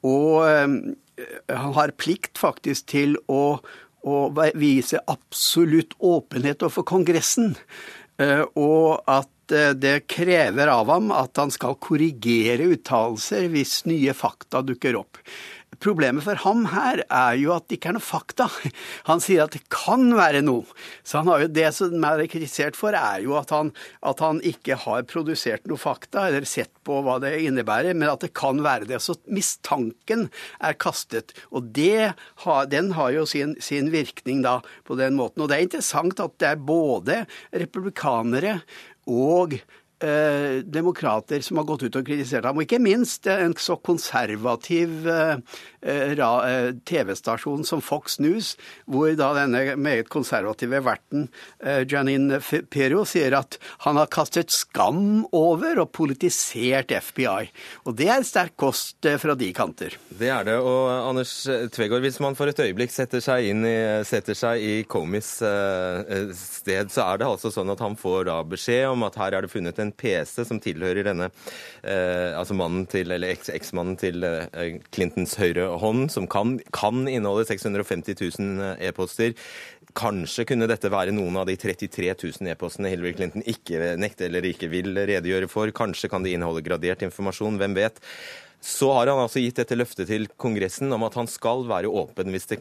[0.06, 0.16] å
[1.50, 3.60] han har plikt faktisk til å,
[4.06, 4.16] å
[4.60, 7.56] vise absolutt åpenhet overfor Kongressen.
[8.20, 14.16] Eh, og at eh, det krever av ham at han skal korrigere uttalelser hvis nye
[14.18, 15.22] fakta dukker opp.
[15.78, 18.50] Problemet for ham her er jo at det ikke er noe fakta.
[19.10, 20.66] Han sier at det kan være noe.
[21.08, 24.42] Så han har jo det som er kritisert for, er jo at han, at han
[24.44, 28.60] ikke har produsert noe fakta, eller sett på hva det innebærer, men at det kan
[28.66, 29.00] være det.
[29.06, 30.28] Så mistanken
[30.60, 31.36] er kastet.
[31.54, 31.70] Og
[32.44, 35.46] har, den har jo sin, sin virkning da på den måten.
[35.46, 37.22] Og det er interessant at det er både
[37.54, 38.60] republikanere
[39.10, 39.56] og
[40.04, 45.08] eh, demokrater som har gått ut og kritisert ham, og ikke minst en så konservativ
[45.10, 45.38] eh,
[45.80, 48.56] TV-stasjon som Fox News,
[48.90, 51.28] hvor da denne meget konservative verten
[51.64, 52.40] eh, Janine
[52.70, 57.50] Pero sier at han har kastet skam over og politisert FBI.
[57.88, 59.96] Og det er sterk kost eh, fra de kanter.
[60.10, 60.58] Det er det.
[60.60, 61.34] Og Anders
[61.76, 63.54] Tvegård, hvis man for et øyeblikk setter seg i,
[64.08, 68.90] setter seg i Komis sted, så er det altså sånn at han får da beskjed
[68.92, 71.30] om at her er det funnet en PC som tilhører denne
[71.84, 77.46] eh, altså mannen til, eller eksmannen til eh, Clintons høyre hånd, som kan, kan inneholde
[77.50, 79.36] 650 000 e-poster.
[79.98, 84.46] Kanskje kunne dette være noen av de 33 000 e-postene Hillary Clinton ikke nekter eller
[84.50, 85.72] ikke vil redegjøre for.
[85.76, 88.02] Kanskje kan de inneholde gradert informasjon, hvem vet.
[88.62, 92.34] Så har han altså gitt dette løftet til Kongressen om at han skal være åpen
[92.34, 92.60] hvis det,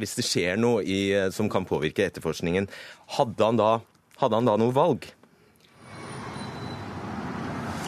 [0.00, 2.66] hvis det skjer noe i, som kan påvirke etterforskningen.
[3.18, 3.78] Hadde han, da,
[4.18, 5.06] hadde han da noe valg?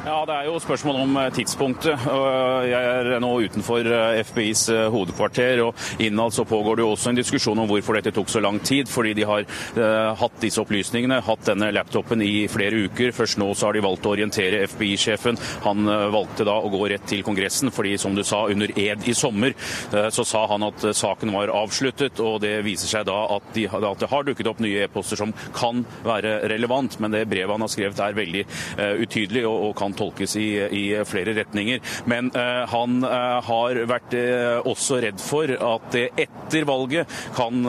[0.00, 2.04] Ja, Det er jo spørsmål om eh, tidspunktet.
[2.64, 7.10] Jeg er nå utenfor eh, FBIs eh, hovedkvarter, og innad så pågår det jo også
[7.10, 8.88] en diskusjon om hvorfor dette tok så lang tid.
[8.88, 9.44] Fordi de har
[10.16, 13.12] hatt disse opplysningene, hatt denne laptopen i flere uker.
[13.12, 15.36] Først nå så har de valgt å orientere FBI-sjefen.
[15.66, 15.84] Han
[16.14, 19.52] valgte da å gå rett til Kongressen, fordi som du sa, under ed i sommer
[19.90, 22.20] så sa han at saken var avsluttet.
[22.24, 25.34] Og det viser seg da at, de, at det har dukket opp nye e-poster som
[25.56, 28.46] kan være relevant, men det brevet han har skrevet er veldig
[29.04, 31.80] utydelig og, og kan kan tolkes i, i flere retninger.
[32.06, 37.62] Men eh, han uh, har vært eh, også redd for at det etter valget kan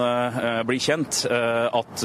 [0.65, 2.03] bli kjent at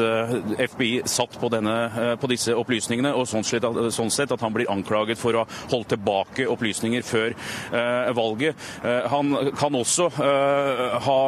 [0.69, 1.75] FBI satt på, denne,
[2.21, 5.61] på, disse opplysningene, og sånn sett, sånn sett, at han blir anklaget for å ha
[5.73, 7.35] holdt tilbake opplysninger før
[8.17, 8.67] valget.
[9.13, 10.09] han kan også
[11.07, 11.19] ha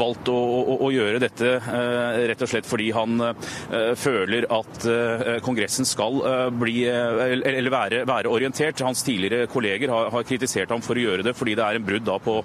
[0.00, 1.54] valgt å, å, å, gjøre dette
[2.30, 3.18] rett og slett fordi han
[4.00, 4.88] føler at
[5.44, 6.22] Kongressen skal
[6.54, 8.80] bli, eller være være, være orientert.
[8.84, 11.86] Hans tidligere kolleger har, har, kritisert ham for å gjøre det, fordi det er en
[11.86, 12.36] brudd på,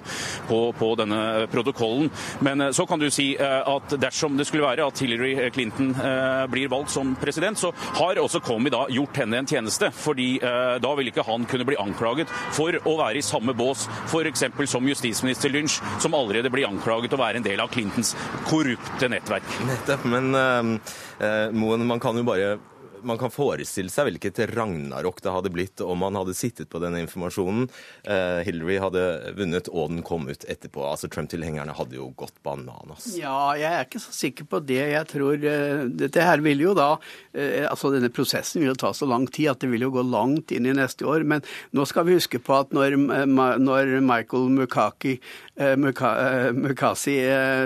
[0.48, 2.10] på, på, denne protokollen.
[2.44, 5.92] Men eh, så kan du si eh, at dersom det skulle være at Hillary Clinton
[5.94, 9.90] eh, blir valgt som president, så har også Comey da gjort henne en tjeneste.
[9.90, 14.44] fordi da vil ikke han kunne bli anklaget for å være i samme bås, f.eks.
[14.70, 18.14] som justisminister Lynch, som allerede blir anklaget å være en del av Clintons
[18.48, 19.46] korrupte nettverk.
[19.68, 22.56] Nettopp, men uh, Moen, man kan jo bare
[23.02, 27.02] man kan forestille seg hvilket ragnarok det hadde blitt om man hadde sittet på denne
[27.04, 27.68] informasjonen.
[28.04, 29.04] Eh, Hillary hadde
[29.38, 30.84] vunnet, og den kom ut etterpå.
[30.86, 33.08] Altså Trump-tilhengerne hadde jo gått bananas.
[33.18, 34.80] Ja, jeg er ikke så sikker på det.
[34.92, 38.92] Jeg tror uh, Dette her vil jo da uh, Altså denne prosessen vil jo ta
[38.96, 41.24] så lang tid at det vil jo gå langt inn i neste år.
[41.28, 41.44] Men
[41.76, 45.16] nå skal vi huske på at når, når Michael Mukaki
[45.60, 47.16] Mukasi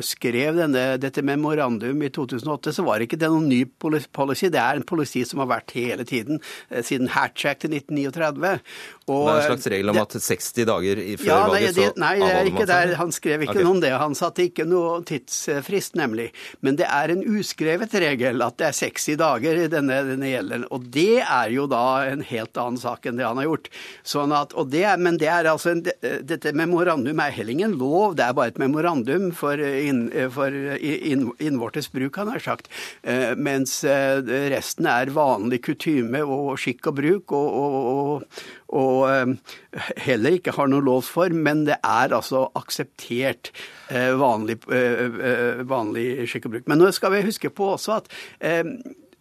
[0.05, 4.51] skrev denne, dette memorandum i 2008, så var ikke det noen ny policy.
[4.53, 8.61] Det er en policy som har vært hele tiden, eh, siden Hatch Act i 1939.
[9.05, 12.15] Og, det er en slags regel om at 60 dager før ja, valget, så Nei,
[12.23, 12.95] det er ikke der.
[13.01, 13.67] Han skrev ikke okay.
[13.67, 13.91] noe om det.
[14.01, 16.31] Han satte ikke noe tidsfrist, nemlig.
[16.65, 20.65] Men det er en uskrevet regel at det er 60 dager denne, denne gjelder.
[20.75, 23.69] Og det er jo da en helt annen sak enn det han har gjort.
[24.15, 28.17] Sånn at, og det, men det er altså en, dette memorandum er heller ingen lov,
[28.19, 32.71] det er bare et memorandum for, inn, for inn, innvortes bruk, han har sagt.
[33.03, 34.21] Eh, mens eh,
[34.55, 37.33] resten er vanlig kutyme og skikk og bruk.
[37.39, 39.55] og, og, og og eh,
[40.03, 43.53] heller ikke har noe lov for, men det er altså akseptert
[43.93, 46.69] eh, vanlig, eh, vanlig skikk og bruk.
[46.71, 48.11] Men nå skal vi huske på også at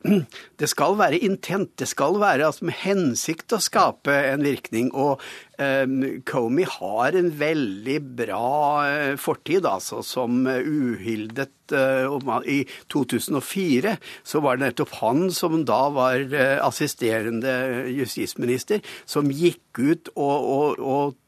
[0.59, 4.91] det skal være intent, det skal være altså med hensikt å skape en virkning.
[4.91, 5.21] Og
[5.61, 5.87] eh,
[6.27, 8.51] Comey har en veldig bra
[8.83, 12.59] uh, fortid, altså som uhildet uh, I
[12.91, 13.95] 2004
[14.27, 17.55] så var det nettopp han som da var uh, assisterende
[17.93, 21.19] justisminister, som gikk ut og, og, og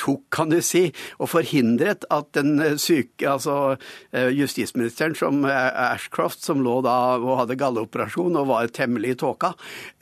[0.00, 3.76] tok, kan du si, og forhindret at den syke, altså
[4.12, 9.52] eh, justisministeren som Ashcroft, som lå da og hadde galleoperasjon og var temmelig i tåka,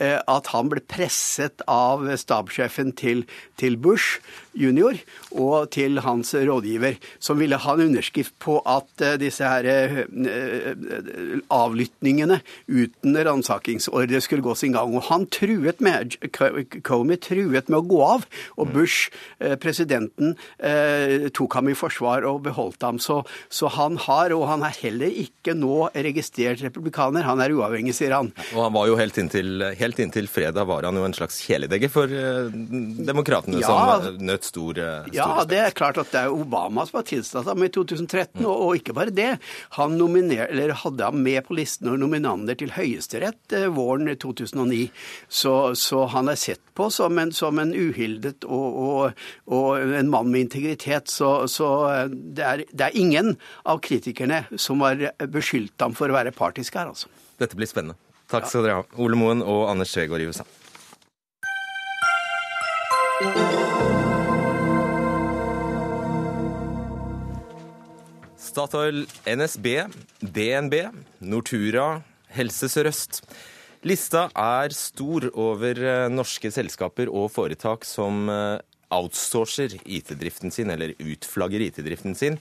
[0.03, 3.27] eh, at han ble presset av stabssjefen til,
[3.61, 4.21] til Bush
[4.55, 4.99] junior
[5.31, 9.69] og til hans rådgiver, som ville ha en underskrift på at eh, disse her
[11.51, 14.95] avlytningene avlyttingene uten ransakingsordre skulle gå sin gang.
[14.95, 16.17] Og han truet med,
[16.87, 19.11] Comey truet med å gå av, og Bush,
[19.61, 20.37] presidenten,
[21.35, 22.99] tok ham i forsvar og beholdt ham.
[23.03, 27.95] Så, så han har, og han er heller ikke nå registrert republikaner, han er uavhengig,
[27.97, 28.33] sier han.
[28.55, 31.91] Og han var jo helt inntil, helt inntil fredag var han jo en slags kjæledegge
[31.93, 35.51] for demokratene, ja, som nøt stor, stor Ja, respekt.
[35.51, 38.47] det er klart at det er Obama som har tilstått ham i 2013, mm.
[38.47, 39.31] og, og, ikke bare det.
[39.79, 44.91] Han nominer, hadde ham med på listen og nominander til Høyesterett eh, våren 2009.
[45.29, 50.13] Så, så, han er sett på som en, som en uhildet og, og, og, en
[50.13, 51.11] mann med integritet.
[51.13, 56.11] Så, så eh, det, er, det, er, ingen av kritikerne som har beskyldt ham for
[56.11, 57.11] å være partisk her, altså.
[57.41, 57.97] Dette blir spennende.
[58.31, 60.47] Takk skal dere ha, Ole Moen og Anders Tvegård i USA.
[68.51, 69.69] Statoil, NSB,
[70.21, 70.75] DNB,
[71.23, 72.03] Nortura,
[72.35, 73.23] Helse Sør-Øst.
[73.87, 78.59] Lista er stor over eh, norske selskaper og foretak som eh,
[78.93, 82.37] outsourcer IT-driften sin, eller utflagger IT-driften sin.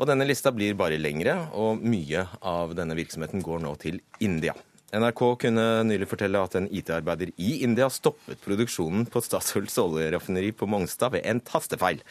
[0.00, 4.54] Og denne lista blir bare lengre, og mye av denne virksomheten går nå til India.
[4.90, 10.66] NRK kunne nylig fortelle at en IT-arbeider i India stoppet produksjonen på Statoils oljeraffineri på
[10.70, 12.02] Mongstad ved en tastefeil.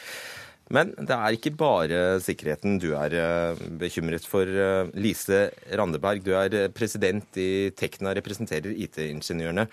[0.73, 4.45] Men det er ikke bare sikkerheten du er eh, bekymret for.
[4.45, 9.65] Eh, Lise Randeberg, du er eh, president i Tekna, representerer IT-ingeniørene.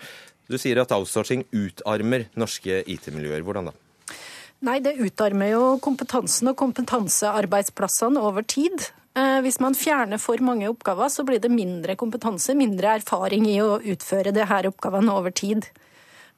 [0.49, 3.43] Du sier at outsourcing utarmer norske IT-miljøer.
[3.45, 3.75] Hvordan da?
[4.65, 8.87] Nei, det utarmer jo kompetansen og kompetansearbeidsplassene over tid.
[9.43, 13.79] Hvis man fjerner for mange oppgaver, så blir det mindre kompetanse, mindre erfaring i å
[13.81, 15.65] utføre disse oppgavene over tid.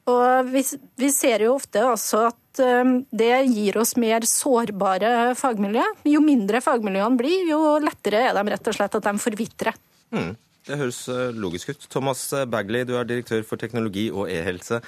[0.10, 0.64] Og vi,
[1.00, 5.86] vi ser jo ofte altså at um, det gir oss mer sårbare fagmiljø.
[6.12, 9.80] Jo mindre fagmiljøene blir, jo lettere er de rett og slett at de forvitrer.
[10.16, 10.32] Mm.
[10.70, 11.90] Det høres uh, logisk ut.
[11.92, 14.82] Thomas Bagley, du er direktør for teknologi og e-helse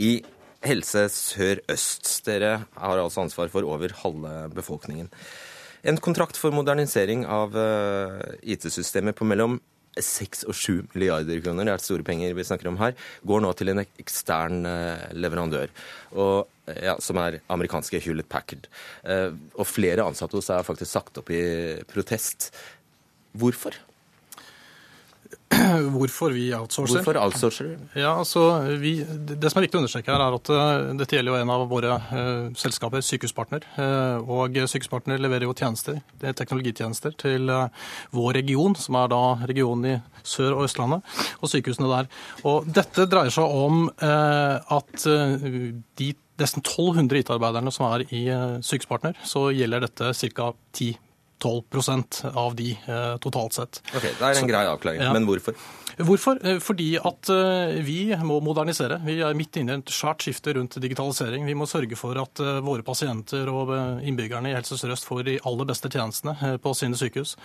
[0.00, 0.18] i
[0.64, 2.10] Helse Sør-Øst.
[2.26, 5.10] Dere har altså ansvar for over halve befolkningen.
[5.86, 9.60] En kontrakt for modernisering av uh, IT-systemet på mellom
[10.04, 12.94] 6 og 7 milliarder kroner, det er store penger vi snakker om her,
[13.26, 15.72] går nå til en ekstern eh, leverandør,
[16.14, 18.68] og, ja, som er amerikanske Hewlett Packard.
[19.04, 21.42] Eh, og flere ansatte hos deg har faktisk sagt opp i
[21.90, 22.50] protest.
[23.38, 23.76] Hvorfor?
[25.94, 27.00] Hvorfor vi outsourcer?
[27.00, 28.42] Hvorfor outsourcer Ja, altså,
[28.80, 31.52] vi, Det som er viktig å understreke, her er at uh, dette gjelder jo en
[31.54, 33.64] av våre uh, selskaper, Sykehuspartner.
[33.78, 37.48] Uh, og Sykehuspartner leverer jo tjenester, det er teknologitjenester til
[38.14, 39.96] vår region, som er da regionen i
[40.28, 42.08] Sør- og Østlandet, og sykehusene der.
[42.48, 48.24] Og Dette dreier seg om at de nesten 1200 IT-arbeiderne som er i
[48.60, 50.52] Sykehuspartner, så gjelder dette ca.
[50.76, 50.98] 10
[51.38, 53.82] 12% av de eh, totalt sett.
[53.94, 55.02] Ok, Det er en Så, grei avklaring.
[55.02, 55.12] Ja.
[55.12, 55.56] Men hvorfor?
[55.98, 56.38] Hvorfor?
[56.46, 59.00] Eh, fordi at eh, vi må modernisere.
[59.06, 61.46] Vi er midt inne i et svært skifte rundt digitalisering.
[61.46, 65.68] Vi må sørge for at våre pasienter og innbyggerne i Helse Sør-Øst får de aller
[65.68, 67.36] beste tjenestene på sine sykehus.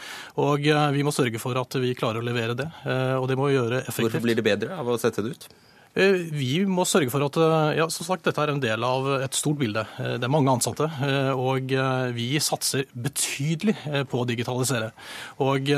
[0.41, 2.69] Og vi må sørge for at vi klarer å levere det.
[3.19, 4.11] Og det må vi gjøre effektivt.
[4.11, 5.47] Hvorfor blir det bedre av å sette det ut?
[5.93, 9.05] Eh, vi må sørge for at eh, ja, som sagt, dette er en del av
[9.19, 9.83] et stort bilde.
[10.01, 10.87] Eh, det er mange ansatte,
[11.37, 11.73] og
[12.15, 13.75] vi satser betydelig
[14.09, 14.91] på å digitalisere.
[15.43, 15.69] Og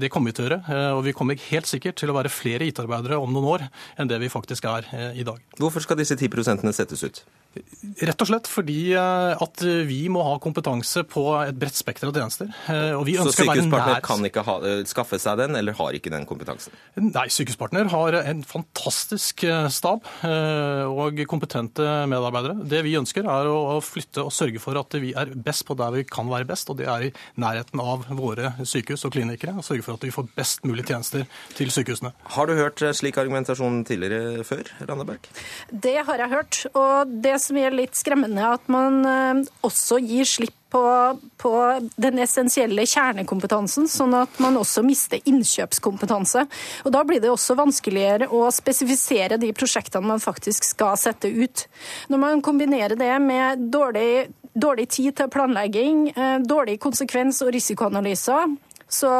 [0.00, 0.78] Det kommer vi til å gjøre.
[0.96, 3.64] Og vi kommer helt sikkert til å være flere IT-arbeidere om noen år
[4.00, 5.40] enn det vi faktisk er i dag.
[5.60, 7.22] Hvorfor skal disse 10 settes ut?
[7.52, 12.16] Rett og slett fordi eh, at vi må ha kompetanse på et bredt spekter av
[12.16, 12.48] tjenester.
[12.72, 16.74] Eh, så Sykehuspartner kan ikke ha, eh, skaffe seg den, eller har ikke den kompetansen?
[16.96, 22.64] Nei, Sykehuspartner har en fantastisk stab og kompetente medarbeidere.
[22.68, 25.92] Det vi ønsker er å flytte og sørge for at vi er best på der
[25.98, 29.56] vi kan være best, og det er i nærheten av våre sykehus og klinikere.
[29.58, 31.26] Og sørge for at vi får best mulig tjenester
[31.58, 32.14] til sykehusene.
[32.36, 35.28] Har du hørt slik argumentasjon tidligere før, Randeberg?
[35.72, 36.62] Det har jeg hørt.
[36.78, 41.52] og det som er litt skremmende, at man eh, også gir slipp på, på,
[42.00, 46.46] den essensielle kjernekompetansen, sånn at man også mister innkjøpskompetanse.
[46.86, 51.66] Og Da blir det også vanskeligere å spesifisere de prosjektene man faktisk skal sette ut.
[52.08, 58.56] Når man kombinerer det med dårlig, dårlig tid til planlegging, eh, dårlig konsekvens- og risikoanalyser,
[58.92, 59.10] så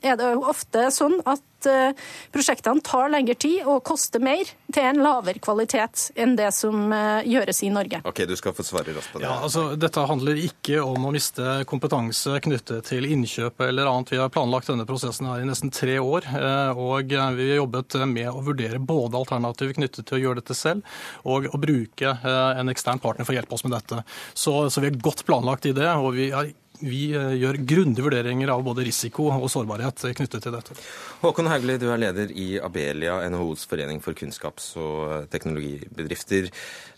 [0.00, 1.92] er det jo ofte sånn at Eh,
[2.32, 7.26] prosjektene tar lengre tid og koster mer til en lavere kvalitet enn det som eh,
[7.26, 8.02] gjøres i Norge.
[8.06, 9.26] Ok, du skal få svare raskt på det.
[9.26, 14.12] Ja, altså, dette handler ikke om å miste kompetanse knyttet til innkjøp eller annet.
[14.14, 17.18] Vi har planlagt denne prosessen her i nesten tre år, eh, og vi
[17.50, 20.84] har jobbet med å vurdere både alternativ knyttet til å gjøre dette selv,
[21.26, 24.02] og å bruke en ekstern partner for å hjelpe oss med dette.
[24.34, 26.50] Så, så vi er godt planlagt i det, og vi har
[26.80, 30.76] vi eh, gjør grundige vurderinger av både risiko og sårbarhet knyttet til dette.
[31.22, 36.50] Håkon Haugli, du er leder i Abelia, NHOs forening for kunnskaps- og teknologibedrifter.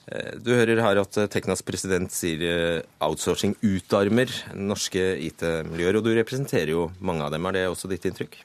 [0.08, 6.14] Eh, du hører her at Teknas president sier eh, outsourcing utarmer norske IT-miljøer, og du
[6.16, 7.48] representerer jo mange av dem.
[7.48, 8.40] Er det også ditt inntrykk?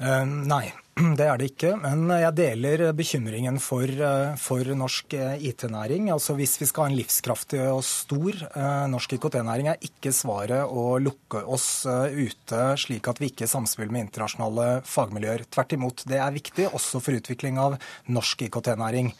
[0.00, 0.70] Uh, nei.
[1.18, 6.10] Det er det ikke, men jeg deler bekymringen for, eh, for norsk eh, IT-næring.
[6.12, 10.68] Altså Hvis vi skal ha en livskraftig og stor eh, norsk IKT-næring, er ikke svaret
[10.68, 15.46] å lukke oss ute slik at vi ikke samspiller med internasjonale fagmiljøer.
[15.48, 16.04] Tvert imot.
[16.08, 17.78] Det er viktig også for utvikling av
[18.10, 19.14] norsk IKT-næring.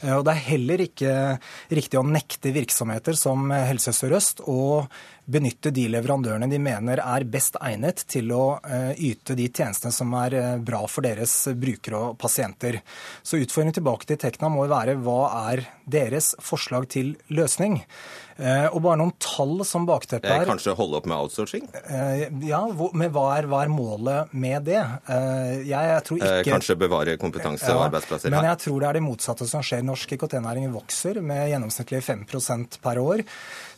[0.00, 1.14] Og Det er heller ikke
[1.68, 4.86] riktig å nekte virksomheter som Helse Sør-Øst å
[5.30, 10.14] benytte de leverandørene de mener er best egnet til å eh, yte de tjenestene som
[10.22, 12.80] er eh, bra for deres brukere og pasienter.
[13.22, 15.20] Så utfordringen tilbake til Tekna må være hva
[15.52, 17.80] er deres forslag til løsning?
[18.40, 20.46] Eh, og bare noen tall som bakteppe her.
[20.48, 21.66] Kanskje holde opp med outsourcing?
[21.82, 22.62] Eh, ja,
[22.96, 24.80] men hva er, hva er målet med det?
[24.80, 26.46] Eh, jeg, jeg tror ikke...
[26.48, 28.36] Kanskje bevare kompetanse og arbeidsplasser her?
[28.38, 29.84] Men jeg tror det er det motsatte som skjer.
[29.84, 33.24] Norsk IKT-næring vokser med gjennomsnittlig 5% per år.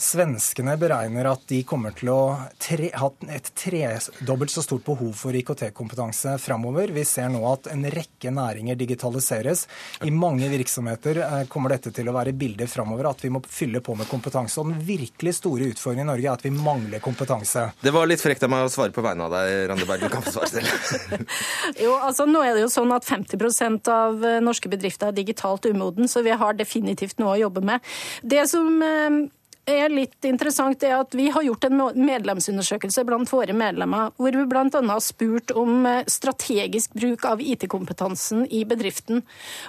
[0.03, 2.21] Svenskene beregner at de kommer til å
[2.63, 6.95] tre, ha et tredobbelt så stort behov for IKT-kompetanse framover.
[6.95, 9.67] Vi ser nå at en rekke næringer digitaliseres.
[10.07, 13.99] I mange virksomheter kommer dette til å være bildet framover, at vi må fylle på
[13.99, 14.61] med kompetanse kompetanse.
[14.61, 17.73] Og den virkelig store utfordringen i Norge er at vi mangler kompetanse.
[17.83, 20.03] Det var litt frekt av meg å svare på vegne av deg, Randeberg.
[20.03, 21.27] Du kan få svare selv.
[21.85, 25.67] jo, altså nå er det jo sånn at 50% av eh, norske bedrifter er digitalt
[25.67, 27.81] umoden, så vi har definitivt noe å jobbe med.
[28.23, 29.23] Det som eh,
[29.69, 34.45] er litt interessant, er at vi har gjort en medlemsundersøkelse blant våre medlemmer, hvor vi
[34.51, 34.65] bl.a.
[34.67, 39.23] har spurt om eh, strategisk bruk av IT-kompetansen i bedriften.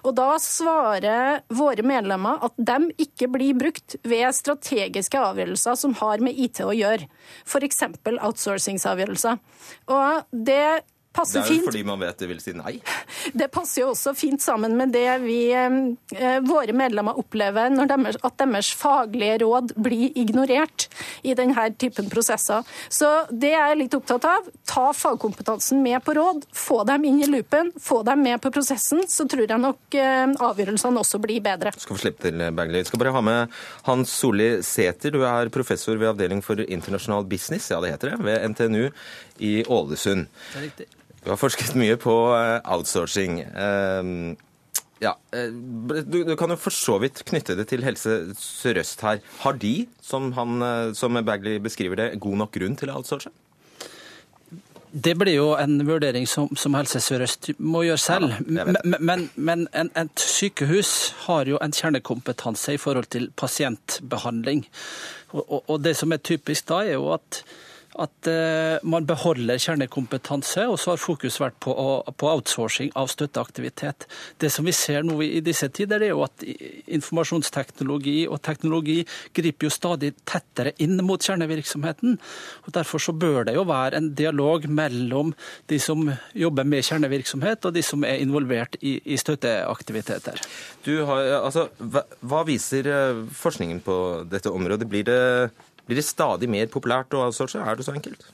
[0.04, 6.24] Og Da svarer våre medlemmer at de ikke blir brukt ved strategiske avgjørelser som har
[6.26, 7.10] med IT å gjøre,
[7.46, 7.86] f.eks.
[8.16, 9.38] outsourcingsavgjørelser.
[9.94, 10.84] Og det.
[11.14, 12.78] Det er jo fordi man vet det vil si nei?
[13.39, 18.18] Det passer jo også fint sammen med det vi, eh, våre medlemmer opplever når deres,
[18.26, 20.88] at deres faglige råd blir ignorert
[21.22, 22.66] i denne typen prosesser.
[22.89, 24.49] Så det er jeg litt opptatt av.
[24.70, 29.05] Ta fagkompetansen med på råd, få dem inn i loopen, få dem med på prosessen.
[29.09, 31.74] Så tror jeg nok eh, avgjørelsene også blir bedre.
[31.76, 32.82] Du skal få slippe til, Bergli.
[32.84, 35.14] Vi skal bare ha med Hans Solli Sæter.
[35.14, 38.89] Du er professor ved Avdeling for internasjonal business, ja det heter det, ved NTNU
[39.43, 40.28] i Ålesund.
[40.53, 40.91] Det er riktig.
[41.24, 43.39] Du har forsket mye på eh, outsourcing.
[43.55, 44.34] Ehm,
[45.03, 49.24] ja, eh, du, du, kan jo for så vidt knytte det til Helse Sør-Øst her.
[49.43, 53.32] Har de, som, han, eh, som Bagley beskriver det, god nok grunn til å outsource?
[54.93, 58.36] Det blir jo en vurdering som, som Helse Sør-Øst må gjøre selv.
[58.43, 64.67] Ja, men, men, men en, et sykehus har jo en kjernekompetanse i forhold til pasientbehandling.
[65.32, 67.45] Og, og, og det som er typisk da, er jo at
[68.02, 71.74] at uh, man beholder kjernekompetanse, og så har fokus vært på,
[72.18, 74.08] på, outsourcing av støtteaktivitet.
[74.41, 79.02] Det som vi ser nå i disse tider, er jo at informasjonsteknologi og teknologi
[79.36, 82.18] griper jo stadig tettere inn mot kjernevirksomheten.
[82.66, 85.34] og Derfor så bør det jo være en dialog mellom
[85.70, 90.41] de som jobber med kjernevirksomhet, og de som er involvert i, i støtteaktiviteter.
[90.84, 93.98] Har, altså, hva, hva viser eh, forskningen på
[94.30, 94.89] dette området?
[94.89, 95.22] Blir det
[95.88, 97.59] blir det stadig mer populært å outsource?
[97.59, 98.25] Er det så enkelt?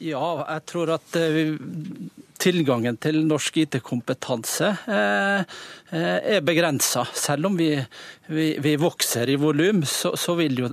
[0.00, 1.56] Ja, jeg tror at eh,
[2.40, 5.56] tilgangen til norsk IT-kompetanse eh,
[5.90, 7.04] eh, er begrensa.
[7.12, 7.72] Selv om vi,
[8.30, 10.68] vi, vi, vokser i volum, så, så, vil jo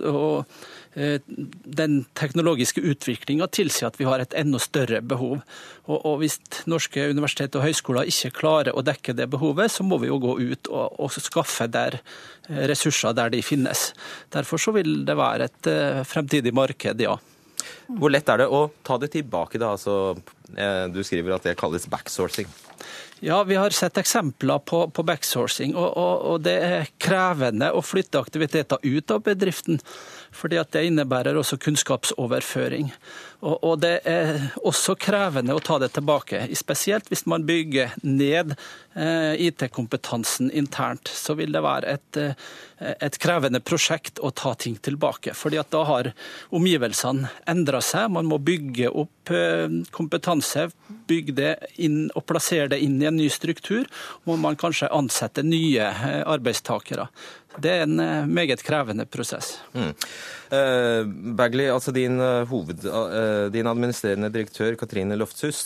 [0.97, 5.43] den teknologiske utviklinga tilsier at vi har et enda større behov.
[5.85, 9.99] Og, og Hvis norske universitet og høyskoler ikke klarer å dekke det behovet, så må
[10.01, 11.99] vi jo gå ut og, og skaffe der
[12.47, 13.91] ressurser der de finnes.
[14.33, 17.17] Derfor så vil det være et uh, fremtidig marked, ja.
[17.87, 19.73] Hvor lett er det å ta det tilbake, da?
[19.75, 20.15] Altså,
[20.55, 22.47] eh, du skriver at det kalles backsourcing.
[23.23, 27.81] Ja, vi har sett eksempler på, på backsourcing, og, og, og, det er krevende å
[27.81, 29.79] flytte aktiviteter ut av bedriften.
[30.35, 32.91] Fordi at det innebærer også kunnskapsoverføring.
[33.45, 38.55] Og, og det er også krevende å ta det tilbake, spesielt hvis man bygger ned
[38.97, 41.11] eh, IT-kompetansen internt.
[41.13, 42.33] Så vil det være et, eh,
[42.97, 45.35] et krevende prosjekt å ta ting tilbake.
[45.37, 46.11] fordi at da har
[46.49, 48.09] omgivelsene endra seg.
[48.11, 50.71] Man må bygge opp eh, kompetanse,
[51.07, 53.85] bygge det inn og plassere det inn i en ny struktur.
[54.25, 57.11] Må man kanskje ansette nye eh, arbeidstakere.
[57.61, 59.57] Det er en eh, meget krevende prosess.
[59.73, 59.93] Mm.
[60.53, 65.59] Eh, Bagley, altså din, uh, hoved, eh, din, administrerende direktør Katrine Lofthus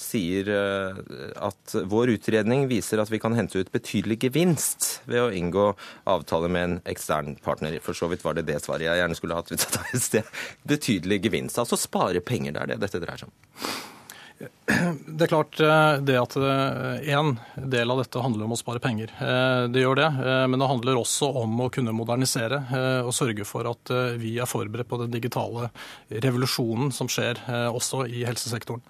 [0.00, 5.70] sier at vår utredning viser at vi kan hente ut betydelig gevinst ved å inngå
[6.10, 7.78] avtale med en ekstern partner.
[7.84, 10.36] For så vidt var det det svaret jeg gjerne skulle hatt ut av et sted.
[10.66, 11.60] Betydelig gevinst.
[11.62, 13.92] Altså spare penger, det er det dette dreier seg om.
[15.06, 17.24] Det er klart eh, det at eh,
[17.70, 19.12] del av dette handler om å spare penger.
[19.20, 20.08] Eh, det gjør det,
[20.50, 22.60] men det handler også om å kunne modernisere
[23.04, 25.68] og sørge for at vi er forberedt på den digitale
[26.08, 27.38] revolusjonen som skjer
[27.70, 28.82] også i helsesektoren.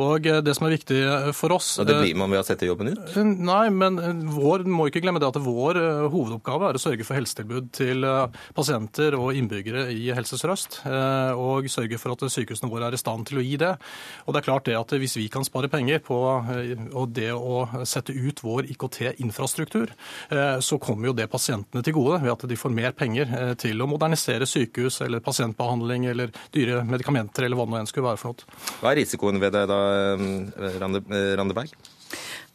[0.00, 1.00] Og det som er viktig
[1.36, 3.16] for oss Og Det blir man ved å sette jobben ut?
[3.16, 3.98] Nei, men
[4.34, 5.80] vår, må ikke glemme det at vår
[6.12, 8.06] hovedoppgave er å sørge for helsetilbud til
[8.56, 10.82] pasienter og innbyggere i Helse Sør-Øst.
[11.40, 13.74] Og sørge for at sykehusene våre er i stand til å gi det.
[14.26, 16.18] Og det er klart det at hvis vi kan spare penger på
[16.52, 16.74] eh,
[17.14, 19.94] det å sette ut vår IKT-infrastruktur,
[20.30, 23.54] eh, så kommer jo det pasientene til gode ved at de får mer penger eh,
[23.60, 28.10] til å modernisere sykehus eller pasientbehandling eller dyre medikamenter eller hva det nå enn skulle
[28.10, 28.62] være for noe.
[28.82, 29.80] Hva er risikoen ved det da,
[30.82, 31.72] Randeberg?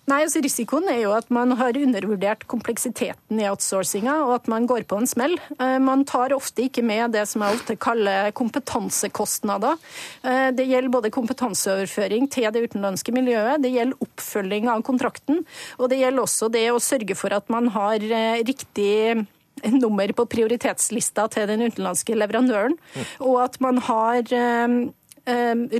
[0.09, 4.65] Nei, altså Risikoen er jo at man har undervurdert kompleksiteten i outsourcinga, og at man
[4.69, 5.35] går på en smell.
[5.59, 9.77] Eh, man tar ofte ikke med det som jeg ofte kaller kompetansekostnader.
[10.23, 15.43] Eh, det gjelder både kompetanseoverføring til det utenlandske miljøet, det gjelder oppfølging av kontrakten,
[15.77, 19.27] og det gjelder også det å sørge for at man har eh, riktig
[19.75, 22.79] nummer på prioritetslista til den utenlandske leverandøren,
[23.19, 24.23] og at man har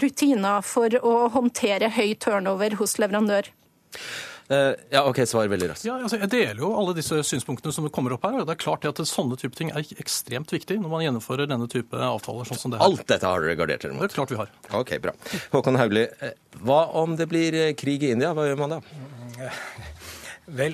[0.03, 3.47] rutiner for å håndtere høy turnover hos leverandør.
[4.49, 5.85] Uh, ja, ok, Svar veldig raskt.
[5.85, 8.39] Ja, altså, jeg deler jo alle disse synspunktene som kommer opp her.
[8.41, 11.67] og det er klart at Sånne type ting er ekstremt viktig når man gjennomfører denne
[11.69, 12.49] type avtaler.
[12.49, 12.87] sånn som det her.
[12.89, 14.01] Alt dette har dere gardert dere mot?
[14.07, 14.49] Det er klart vi har.
[14.79, 15.13] Ok, bra.
[15.53, 16.33] Håkon Haugli, eh,
[16.65, 18.33] hva om det blir eh, krig i India?
[18.33, 18.81] Hva gjør man da?
[20.49, 20.73] Vel,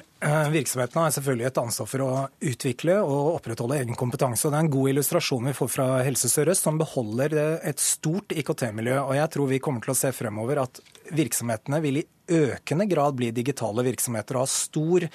[0.55, 2.09] Virksomhetene har selvfølgelig et ansvar for å
[2.47, 4.47] utvikle og opprettholde egen kompetanse.
[4.47, 8.31] og Det er en god illustrasjon vi får fra Helse Sør-Øst, som beholder et stort
[8.31, 9.01] IKT-miljø.
[9.03, 10.79] og Jeg tror vi kommer til å se fremover at
[11.11, 15.05] virksomhetene vil i økende grad bli digitale virksomheter og ha stor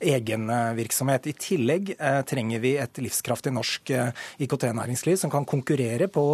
[0.00, 1.28] egenvirksomhet.
[1.30, 4.10] I tillegg eh, trenger vi et livskraftig norsk eh,
[4.44, 6.26] IKT-næringsliv som kan konkurrere på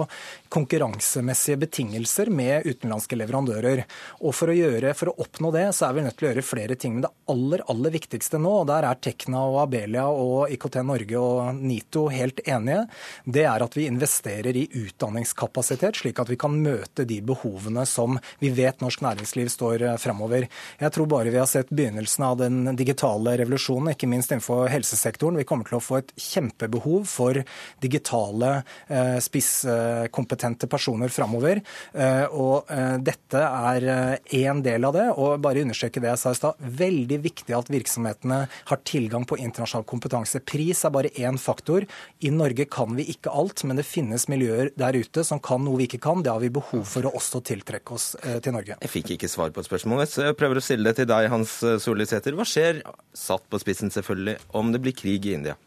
[0.54, 3.84] konkurransemessige betingelser med utenlandske leverandører.
[4.22, 6.46] Og for å, gjøre, for å oppnå det, så er vi nødt til å gjøre
[6.46, 6.96] flere ting.
[6.96, 11.20] Men det aller, aller viktigste nå, og der er Tekna og Abelia og IKT Norge
[11.20, 12.84] og NITO helt enige,
[13.24, 18.18] det er at vi investerer i utdanningskapasitet, slik at vi kan møte de behovene som
[18.42, 20.48] vi vet norsk næringsliv står eh, fremover.
[20.78, 25.36] Jeg tror bare vi har sett begynnelsen av den digitale revolusjonen, ikke minst innenfor helsesektoren.
[25.36, 27.42] Vi kommer til å få et kjempebehov for
[27.80, 31.62] digitale, eh, spisskompetente personer fremover.
[31.92, 35.08] Eh, og eh, dette er én del av det.
[35.16, 39.38] Og bare understreke det jeg sa i stad, veldig viktig at virksomhetene har tilgang på
[39.38, 40.40] internasjonal kompetanse.
[40.44, 41.86] Pris er bare én faktor.
[42.20, 45.78] I Norge kan vi ikke alt, men det finnes miljøer der ute som kan noe
[45.78, 46.22] vi ikke kan.
[46.22, 48.76] Det har vi behov for å også tiltrekke oss til Norge.
[48.80, 50.04] Jeg fikk ikke svar på et spørsmål.
[50.22, 52.36] Jeg prøver å stille det til deg, Hans Solli Sæther.
[52.38, 52.82] Hva skjer,
[53.16, 55.58] satt på spissen selvfølgelig, om det blir krig i India?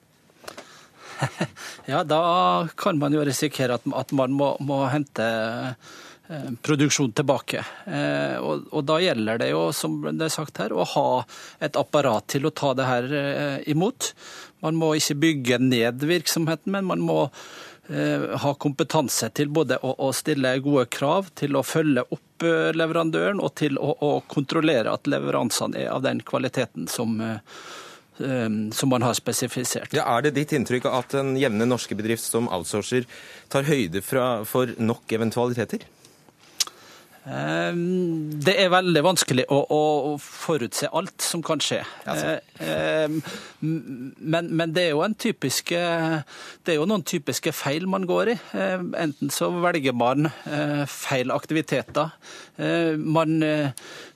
[1.88, 7.64] Ja, da kan man jo risikere at, at man må, må hente eh, produksjon tilbake.
[7.88, 11.08] Eh, og, og, da gjelder det jo, som det er sagt her, å ha
[11.64, 14.12] et apparat til å ta det her eh, imot.
[14.66, 17.24] Man må ikke bygge ned virksomheten, men man må
[17.88, 22.27] Eh, ha kompetanse til både å, å, stille gode krav, til å følge opp eh,
[22.44, 28.90] leverandøren og til å, å kontrollere at leveransene er av den kvaliteten som, eh, som
[28.90, 29.94] man har spesifisert.
[29.98, 33.08] Ja, er det ditt inntrykk at en jevne norske bedrift som outsourcer
[33.50, 35.86] tar høyde fra, for nok eventualiteter?
[37.28, 41.82] Ehm, det er veldig vanskelig å, å forutse alt som kan skje.
[42.08, 42.38] Altså.
[43.60, 45.82] men, men, det er jo en typiske,
[46.64, 48.38] det er jo noen typiske feil man går i.
[48.60, 52.16] Ehm, enten så velger man eh, feil aktiviteter.
[52.98, 53.44] Man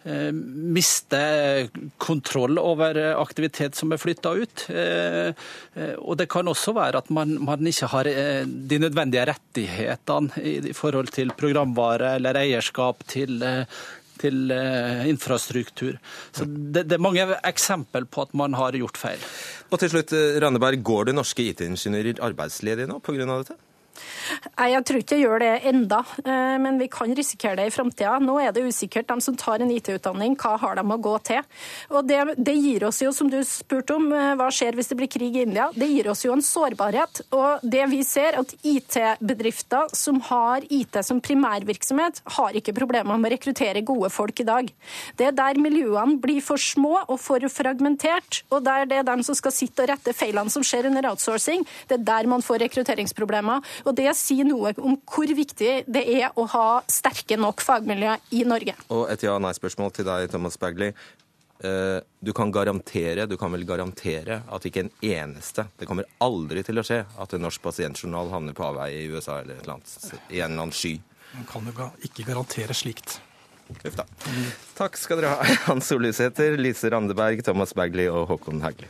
[0.04, 1.70] Eh, miste
[2.02, 4.64] kontroll over aktivitet som er flytta ut.
[4.74, 10.41] Eh, eh, og det kan også være at man, man ikke har de nødvendige rettighetene
[10.72, 13.41] i forhold til programvare eller eierskap til
[14.22, 14.52] til
[15.10, 15.95] infrastruktur.
[16.30, 19.24] Så det, det, er mange eksempel på at man har gjort feil.
[19.74, 23.26] Og til slutt, Randeberg, går det norske IT-ingeniører arbeidsledige nå pga.
[23.32, 23.58] dette?
[24.57, 27.73] Nei, Jeg tror ikke jeg gjør det enda, eh, men vi kan risikere det i
[27.73, 28.17] framtida.
[28.23, 29.07] Nå er det usikkert.
[29.07, 31.41] De som tar en IT-utdanning, hva har de å gå til?
[31.91, 34.97] Og det, det, gir oss jo, som du spurte om, eh, hva skjer hvis det
[34.99, 35.69] blir krig i India?
[35.75, 37.23] Det gir oss jo en sårbarhet.
[37.35, 43.31] Og det vi ser, at IT-bedrifter som har IT som primærvirksomhet, har ikke problemer med
[43.31, 44.71] å rekruttere gode folk i dag.
[45.17, 49.23] Det er der miljøene blir for små og for fragmentert, og der det er dem
[49.25, 52.61] som skal sitte og rette feilene som skjer under outsourcing, det er der man får
[52.65, 53.61] rekrutteringsproblemer.
[53.86, 58.45] Og Det sier noe om hvor viktig det er å ha sterke nok fagmiljøer i
[58.47, 58.75] Norge.
[58.93, 60.93] Og et ja-nei-spørsmål til deg, Thomas Bagley.
[61.63, 66.63] Eh, du kan garantere, du kan vel garantere at ikke en eneste Det kommer aldri
[66.65, 69.75] til å skje at en norsk pasientjournal havner på avveie i USA eller et eller
[69.75, 70.95] annet, i en eller annen sky.
[71.36, 73.19] Man kan jo ikke garantere slikt.
[73.71, 74.07] Uff da.
[74.75, 78.89] Takk skal dere ha, Hans Olusæter, Lise Randeberg, Thomas Bagley og Håkon Haugli.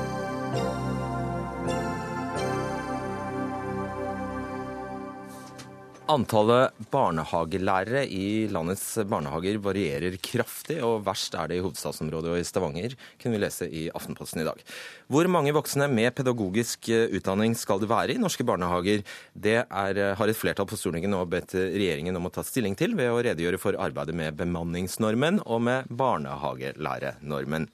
[6.11, 12.47] Antallet barnehagelærere i landets barnehager varierer kraftig, og verst er det i hovedstadsområdet og i
[12.47, 14.59] Stavanger, kunne vi lese i Aftenposten i dag.
[15.07, 19.05] Hvor mange voksne med pedagogisk utdanning skal det være i norske barnehager?
[19.31, 22.75] Det er, eh, har et flertall på Stortinget nå bedt regjeringen om å ta stilling
[22.75, 27.69] til ved å redegjøre for arbeidet med bemanningsnormen og med barnehagelærernormen.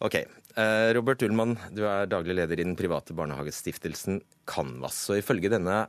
[0.00, 5.10] Ok, eh, Robert Ullmann, du er daglig leder i den private barnehagestiftelsen Canvas.
[5.10, 5.86] og Ifølge denne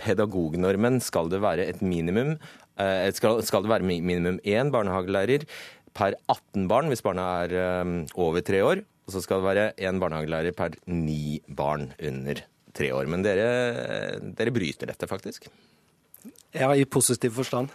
[0.00, 2.34] pedagognormen skal det være et minimum
[2.80, 5.46] eh, skal, det være minimum én barnehagelærer
[5.94, 8.82] per 18 barn hvis barna er eh, over tre år.
[9.04, 12.40] Og så skal det være én barnehagelærer per ni barn under
[12.74, 13.06] tre år.
[13.10, 15.50] Men dere, dere bryter dette, faktisk?
[16.54, 17.68] Ja, i positiv forstand.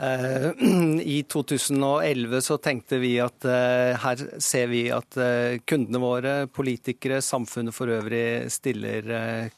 [0.00, 0.50] Eh,
[1.02, 7.20] I 2011 så tenkte vi at eh, her ser vi at eh, kundene våre, politikere,
[7.24, 9.10] samfunnet for øvrig stiller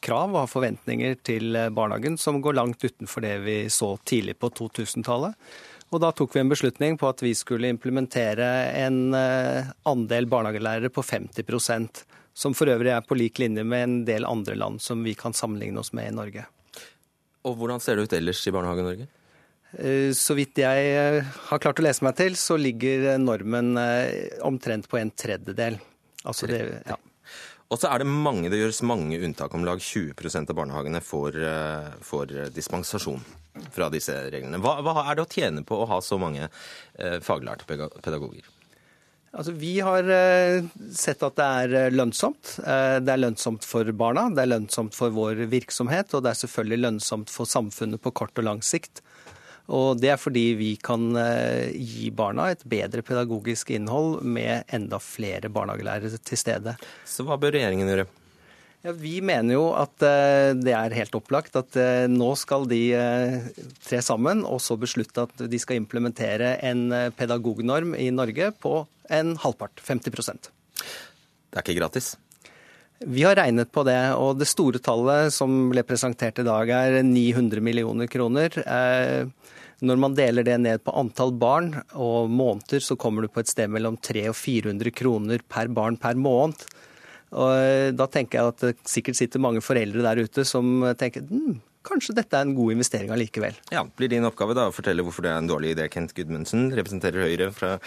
[0.03, 4.51] krav og har forventninger til barnehagen som går langt utenfor det vi så tidlig på
[4.51, 5.37] 2000-tallet.
[5.93, 8.47] Og da tok vi en beslutning på at vi skulle implementere
[8.81, 12.01] en andel barnehagelærere på 50%
[12.33, 15.37] som for øvrig er på lik linje med en del andre land som vi kan
[15.37, 16.47] sammenligne oss med i Norge.
[17.45, 19.05] Og Hvordan ser det ut ellers i Barnehage-Norge?
[19.79, 24.37] Eh, så vidt jeg eh, har klart å lese meg til, så ligger normen eh,
[24.45, 25.79] omtrent på en tredjedel.
[26.23, 26.99] Altså det, ja.
[27.73, 29.53] Og så er det mange, det gjøres mange unntak.
[29.57, 31.39] Om lag 20% av barnehagene får,
[32.05, 33.23] får, dispensasjon
[33.73, 34.59] fra disse reglene.
[34.61, 36.51] Hva, hva, er det å tjene på å ha så mange
[37.25, 38.45] faglærte pedagoger?
[39.33, 40.05] Altså, vi har
[40.93, 42.59] sett at det er lønnsomt.
[42.61, 46.83] Det er lønnsomt for barna, det er lønnsomt for vår virksomhet, og det er selvfølgelig
[46.83, 49.01] lønnsomt for samfunnet på kort og lang sikt.
[49.71, 54.99] Og det er fordi vi kan eh, gi barna et bedre pedagogisk innhold med enda
[54.99, 56.75] flere barnehagelærere til stede.
[57.07, 58.07] Så hva bør regjeringen gjøre?
[58.83, 62.81] Ja, vi mener jo at eh, det er helt opplagt at eh, nå skal de
[63.85, 69.35] tre sammen og så beslutte at de skal implementere en pedagognorm i Norge på en
[69.39, 72.13] halvpart, 50% Det er ikke gratis?
[73.05, 77.01] Vi har regnet på det, og det store tallet som ble presentert i dag er
[77.03, 78.55] 900 millioner kroner.
[79.83, 83.51] Når man deler det ned på antall barn og måneder, så kommer du på et
[83.51, 86.63] sted mellom 300 og 400 kroner per barn per måned.
[87.33, 91.25] Og eh, da tenker jeg at det sikkert sitter mange foreldre der ute som tenker
[91.25, 93.55] hm, kanskje dette er en god investering allikevel.
[93.73, 95.87] Ja, blir din oppgave da å fortelle hvorfor det er en dårlig idé.
[95.93, 97.77] Kent Gudmundsen representerer Høyre fra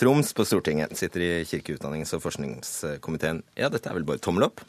[0.00, 0.96] Troms på Stortinget.
[0.98, 3.42] Sitter i kirke-, utdannings- og forskningskomiteen.
[3.58, 4.64] Ja, dette er vel bare tommel opp?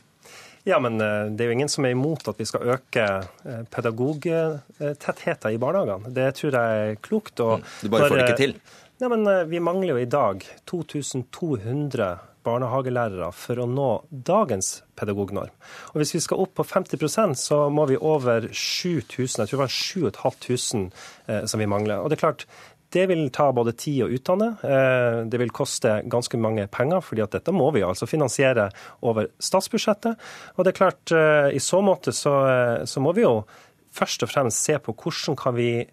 [0.67, 3.61] Ja, men eh, det er jo ingen som er imot at vi skal øke eh,
[3.71, 6.11] pedagogtettheten i barnehagene.
[6.15, 7.39] Det tror jeg er klokt.
[7.45, 8.55] Og mm, du bare får det ikke til?
[8.99, 12.09] Ja, men eh, Vi mangler jo i dag 2200
[12.49, 15.53] barnehagelærere for å nå dagens pedagognorm.
[15.93, 19.63] Og Hvis vi skal opp på 50% så må vi over 7000, jeg tror det
[19.63, 22.01] var 7500 som vi mangler.
[22.01, 22.45] Og det er klart,
[22.89, 27.21] det vil ta både tid å utdanne, eh, det vil koste ganske mange penger, fordi
[27.21, 28.69] at dette må vi altså finansiere
[29.05, 30.17] over statsbudsjettet.
[30.57, 33.45] Og det er klart, eh, i så måte så, eh, så må vi jo
[33.93, 35.85] først og fremst se på hvordan kan vi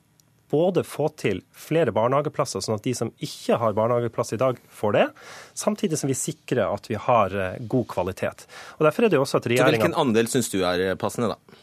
[0.57, 4.97] både få til flere barnehageplasser, sånn at de som ikke har barnehageplass i dag, får
[4.97, 5.05] det,
[5.67, 8.49] samtidig som vi sikrer at vi har god kvalitet.
[8.79, 9.77] Og derfor er det også at regjeringen...
[9.77, 11.63] Så Hvilken andel syns du er passende, da?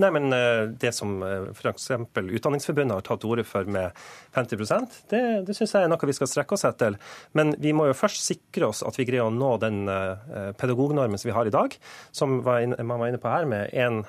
[0.00, 1.90] Nei, men eh, Det som f.eks.
[1.90, 3.96] Utdanningsforbundet har tatt til orde for med
[4.36, 4.60] 50
[5.10, 6.96] det, det syns jeg er noe vi skal strekke oss etter.
[7.36, 9.82] Men vi må jo først sikre oss at vi greier å nå den
[10.60, 11.74] pedagognormen som vi har i dag,
[12.14, 14.02] som man var inne på her, med én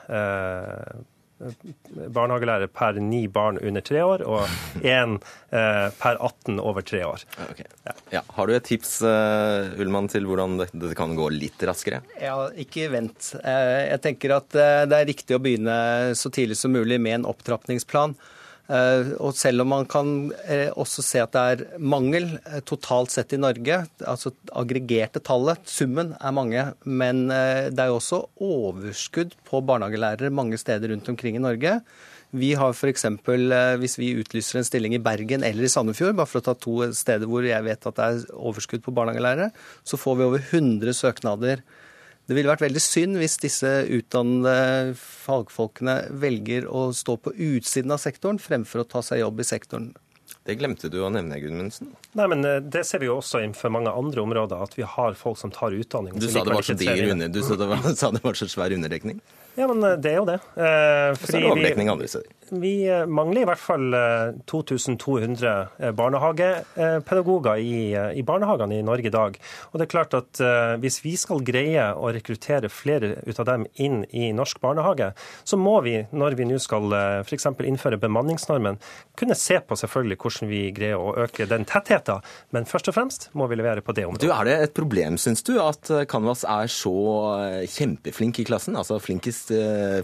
[2.13, 5.17] barnehagelærer per ni barn under tre år, og én
[5.51, 7.25] eh, per 18 over tre år.
[7.49, 7.69] Okay.
[7.87, 7.95] Ja.
[8.17, 8.23] Ja.
[8.37, 12.01] Har du et tips uh, Ullmann, til hvordan det, det, kan gå litt raskere?
[12.21, 13.33] Ja, ikke vent.
[13.41, 17.29] Eh, jeg tenker at det er riktig å begynne så tidlig som mulig med en
[17.31, 18.17] opptrappingsplan.
[18.71, 20.11] Eh, og selv om man kan
[20.45, 25.65] eh, også se at det er mangel eh, totalt sett i Norge, altså aggregerte tallet,
[25.67, 31.37] summen, er mange, men det er jo også overskudd på barnehagelærere mange steder rundt omkring
[31.37, 31.79] i Norge.
[32.31, 33.05] Vi har f.eks.
[33.81, 36.77] hvis vi utlyser en stilling i Bergen eller i Sandefjord, bare for å ta to
[36.95, 39.49] steder hvor jeg vet at det er overskudd på barnehagelærere,
[39.83, 41.65] så får vi over 100 søknader
[42.29, 48.01] det ville vært veldig synd hvis disse utdannede fagfolkene velger å stå på utsiden av
[48.03, 49.91] sektoren fremfor å ta seg jobb i sektoren.
[50.47, 51.91] Det glemte du å nevne, Gudmundsen.
[52.17, 55.17] Nei, men eh, Det ser vi jo også innenfor mange andre områder, at vi har
[55.19, 56.15] folk som tar utdanning.
[56.17, 58.47] Du sa det var så diger under, du sa det var, sa det var så
[58.49, 59.21] svær underdekning?
[59.61, 60.39] Ja, men eh, det er jo det.
[60.57, 62.37] Eh, så er det overdekning andre steder.
[62.51, 63.93] Vi eh, mangler i hvert fall
[64.49, 69.37] 2200 eh, eh, barnehagepedagoger i, i, barnehagene i Norge i dag.
[69.71, 70.41] Og det er klart at
[70.81, 75.11] Hvis vi skal greie å rekruttere flere ut av dem inn i norsk barnehage,
[75.47, 76.91] så må vi, når vi nå skal
[77.23, 77.47] f.eks.
[77.67, 78.79] innføre bemanningsnormen,
[79.19, 82.25] kunne se på selvfølgelig hvordan vi greier å øke den tettheten.
[82.51, 84.25] Men først og fremst må vi levere på det området.
[84.25, 86.95] Du, er det et problem, syns du, at Canvas er så
[87.69, 88.79] kjempeflink i klassen?
[88.79, 89.50] Altså flinkest,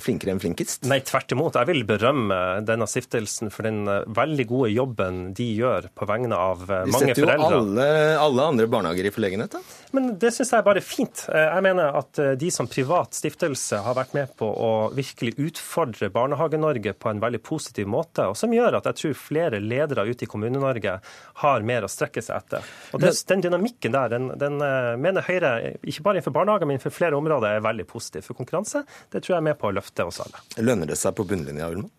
[0.04, 0.86] flinkere enn flinkest?
[0.90, 1.58] Nei, tvert imot.
[1.58, 2.38] Jeg vil berømme
[2.68, 7.14] denne stiftelsen for den eh, veldig gode jobben de gjør på vegne av eh, mange
[7.14, 7.14] foreldre.
[7.14, 7.88] De setter jo alle,
[8.22, 9.62] alle, andre barnehager i forlegenhet, da?
[9.96, 11.24] Men det syns jeg er bare fint.
[11.32, 16.12] Eh, jeg mener at de som privat stiftelse har vært med på å virkelig utfordre
[16.14, 20.26] Barnehage-Norge på en veldig positiv måte, og som gjør at jeg tror flere ledere ute
[20.26, 20.98] i Kommune-Norge
[21.44, 22.68] har mer å strekke seg etter.
[22.94, 24.60] Og det, Den dynamikken der, den, den
[25.02, 28.26] mener Høyre, ikke bare innenfor barnehager, men innenfor flere områder, er veldig positiv.
[28.28, 28.84] For konkurranse,
[29.14, 30.42] det tror jeg er med på å løfte oss alle.
[30.64, 31.92] Lønner det seg på bunnlinja, Ulman?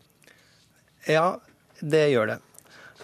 [1.09, 1.31] Ja,
[1.81, 2.39] det gjør det.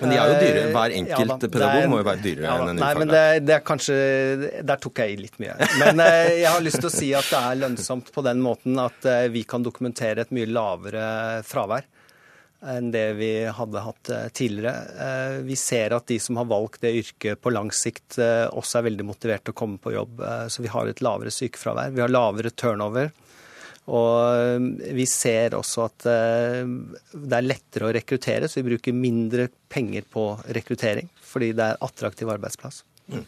[0.00, 0.62] Men de er jo dyre.
[0.74, 2.82] Hver enkelt ja, pedagog må jo være dyrere ja, enn en ufaglært.
[2.82, 3.98] Nei, men det, det, er kanskje
[4.66, 5.54] Der tok jeg i litt mye.
[5.78, 8.80] Men eh, jeg har lyst til å si at det er lønnsomt på den måten
[8.82, 11.04] at eh, vi kan dokumentere et mye lavere
[11.46, 11.86] fravær
[12.74, 15.42] enn det vi hadde hatt eh, tidligere.
[15.46, 19.06] Vi ser at de som har valgt det yrket på lang sikt, også er veldig
[19.06, 20.24] motivert til å komme på jobb.
[20.48, 21.92] Så vi har et lavere sykefravær.
[21.94, 23.12] Vi har lavere turnover.
[23.92, 26.64] Og um, vi ser også at uh,
[27.12, 31.80] det er lettere å rekruttere, så vi bruker mindre penger på rekruttering fordi det er
[31.82, 32.84] attraktiv arbeidsplass.
[33.10, 33.24] Mm.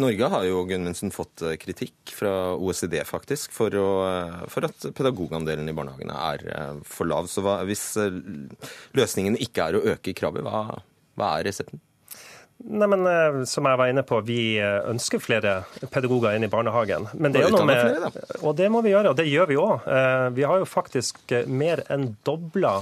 [0.00, 3.90] Norge har jo Gunnmundsen, fått uh, kritikk fra OECD faktisk for, å,
[4.50, 7.30] for, at pedagogandelen i barnehagene er for lav.
[7.30, 7.84] Så hva, hvis
[8.98, 10.80] løsningen ikke er å øke kravet, hva,
[11.20, 11.82] hva er resepten?
[12.60, 15.54] Nei, men eh, Som jeg var inne på, vi eh, ønsker flere
[15.92, 17.08] pedagoger inn i barnehagen.
[17.14, 19.86] Men det er noe med, og det må vi gjøre, og det gjør vi òg.
[19.88, 22.78] Eh, vi har jo faktisk mer enn dobla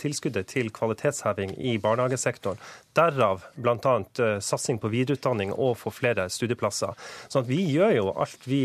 [0.00, 2.60] tilskuddet til kvalitetsheving i barnehagesektoren.
[2.96, 3.94] Derav bl.a.
[4.40, 6.96] satsing på videreutdanning og få flere studieplasser.
[7.28, 8.62] Så vi gjør jo alt vi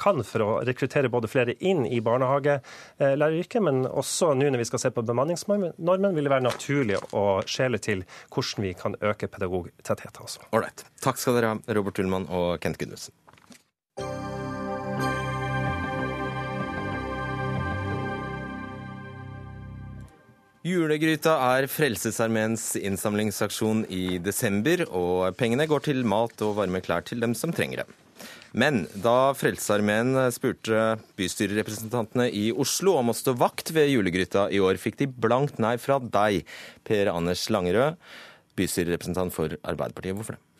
[0.00, 4.84] kan for å rekruttere både flere inn i barnehagelæreryrket, men også nå når vi skal
[4.84, 5.74] se på bemanningsnormen,
[6.14, 10.22] vil det være naturlig å skjele til hvordan vi kan øke pedagog tetthet.
[10.22, 10.46] Altså.
[10.54, 10.86] Ålreit.
[11.04, 13.16] Takk skal dere ha, Robert Ullmann og Kent Gudmundsen.
[20.64, 27.20] Julegryta er Frelsesarmeens innsamlingsaksjon i desember, og pengene går til mat og varme klær til
[27.20, 28.24] dem som trenger det.
[28.56, 34.80] Men da Frelsesarmeen spurte bystyrerepresentantene i Oslo om å stå vakt ved julegryta i år,
[34.80, 36.48] fikk de blankt nei fra deg,
[36.88, 38.00] Per Anders Langerød
[38.56, 40.16] bystyrerepresentant for Arbeiderpartiet.
[40.16, 40.53] Hvorfor det?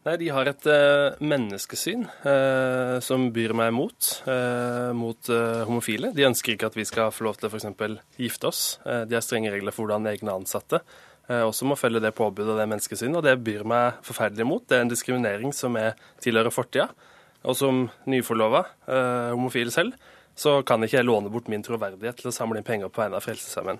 [0.00, 5.30] Nei, De har et uh, menneskesyn uh, som byr meg mot, uh, mot
[5.68, 6.14] homofile.
[6.16, 7.68] De ønsker ikke at vi skal få lov til å f.eks.
[8.16, 8.62] gifte oss.
[8.80, 10.82] de har strenge regler for hvordan egne ansatte
[11.30, 14.64] også må følge det påbudet og det menneskesynet, og det byr meg forferdelig mot.
[14.66, 16.88] Det er en diskriminering som er tilhører fortida.
[17.46, 18.64] Og som nyforlova
[19.36, 19.94] homofil selv,
[20.34, 23.20] så kan ikke jeg låne bort min troverdighet til å samle inn penger på vegne
[23.20, 23.78] av Frelsesarmeen.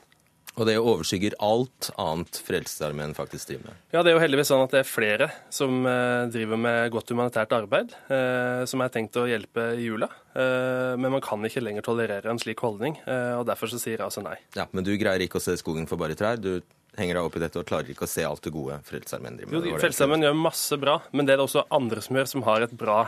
[0.58, 3.82] Og det overskygger alt annet Frelsesarmeen faktisk driver med?
[3.94, 7.12] Ja, det er jo heldigvis sånn at det er flere som eh, driver med godt
[7.14, 10.10] humanitært arbeid, eh, som er tenkt å hjelpe i jula.
[10.34, 14.06] Eh, men man kan ikke lenger tolerere en slik holdning, og derfor så sier jeg
[14.06, 14.36] altså nei.
[14.58, 16.40] Ja, Men du greier ikke å se skogen for bare trær?
[16.40, 16.58] Du
[16.98, 19.54] henger deg opp i dette og klarer ikke å se alt det gode Frelsesarmeen driver
[19.54, 19.68] med?
[19.70, 22.66] Jo, Frelsesarmeen gjør masse bra, men det er det også andre som gjør, som har
[22.66, 23.04] et bra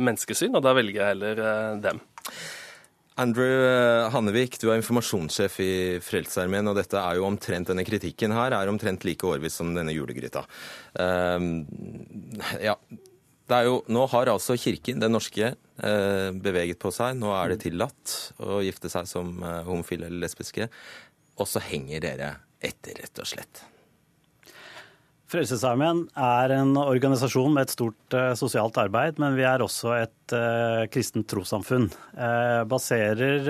[0.00, 1.44] menneskesyn, og da velger jeg heller
[1.84, 2.00] dem.
[3.18, 5.72] Andrew eh, Hannevik, du er informasjonssjef i
[6.04, 9.94] Frelsesarmeen, og dette er jo omtrent, denne kritikken her er omtrent like årvis som denne
[9.94, 10.44] julegryta.
[10.94, 11.64] Uh,
[12.62, 12.76] ja,
[13.48, 15.50] det er jo, nå har altså Kirken, den norske,
[15.82, 17.18] uh, beveget på seg.
[17.18, 18.14] Nå er det tillatt
[18.44, 20.68] å gifte seg som uh, homofile eller lesbiske.
[21.38, 22.30] Og så henger dere
[22.62, 23.64] etter, rett og slett.
[25.28, 30.32] Frelsesarmeen er en organisasjon med et stort uh, sosialt arbeid, men vi er også et
[30.32, 31.90] uh, kristent trossamfunn.
[32.16, 33.44] Uh, baserer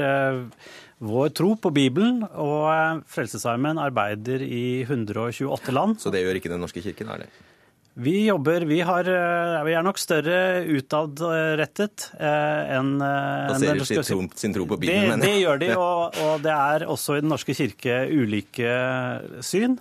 [0.99, 6.01] vår tro på Bibelen, og Frelsesarmeen arbeider i 128 land.
[6.03, 7.31] Så det gjør ikke Den norske kirken, er det?
[7.99, 9.09] Vi jobber Vi, har,
[9.67, 15.27] vi er nok større utadrettet enn Baserer sin tro, sin tro på Bibelen, det, mener
[15.27, 15.35] jeg.
[15.35, 18.77] Det gjør de, og, og det er også i Den norske kirke ulike
[19.43, 19.75] syn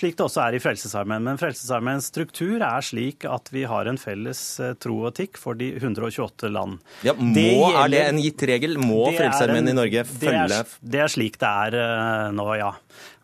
[0.00, 1.24] slik det også er i Frelsesarmeen.
[1.26, 5.58] Men Frelsesarmeens struktur er slik at vi har en felles eh, tro og etikk for
[5.58, 6.80] de 128 land.
[7.06, 8.78] Ja, må, det gjelder, er det en gitt regel?
[8.82, 12.72] Må Frelsesarmeen i Norge følge det er, det er, slik det er uh, nå, ja.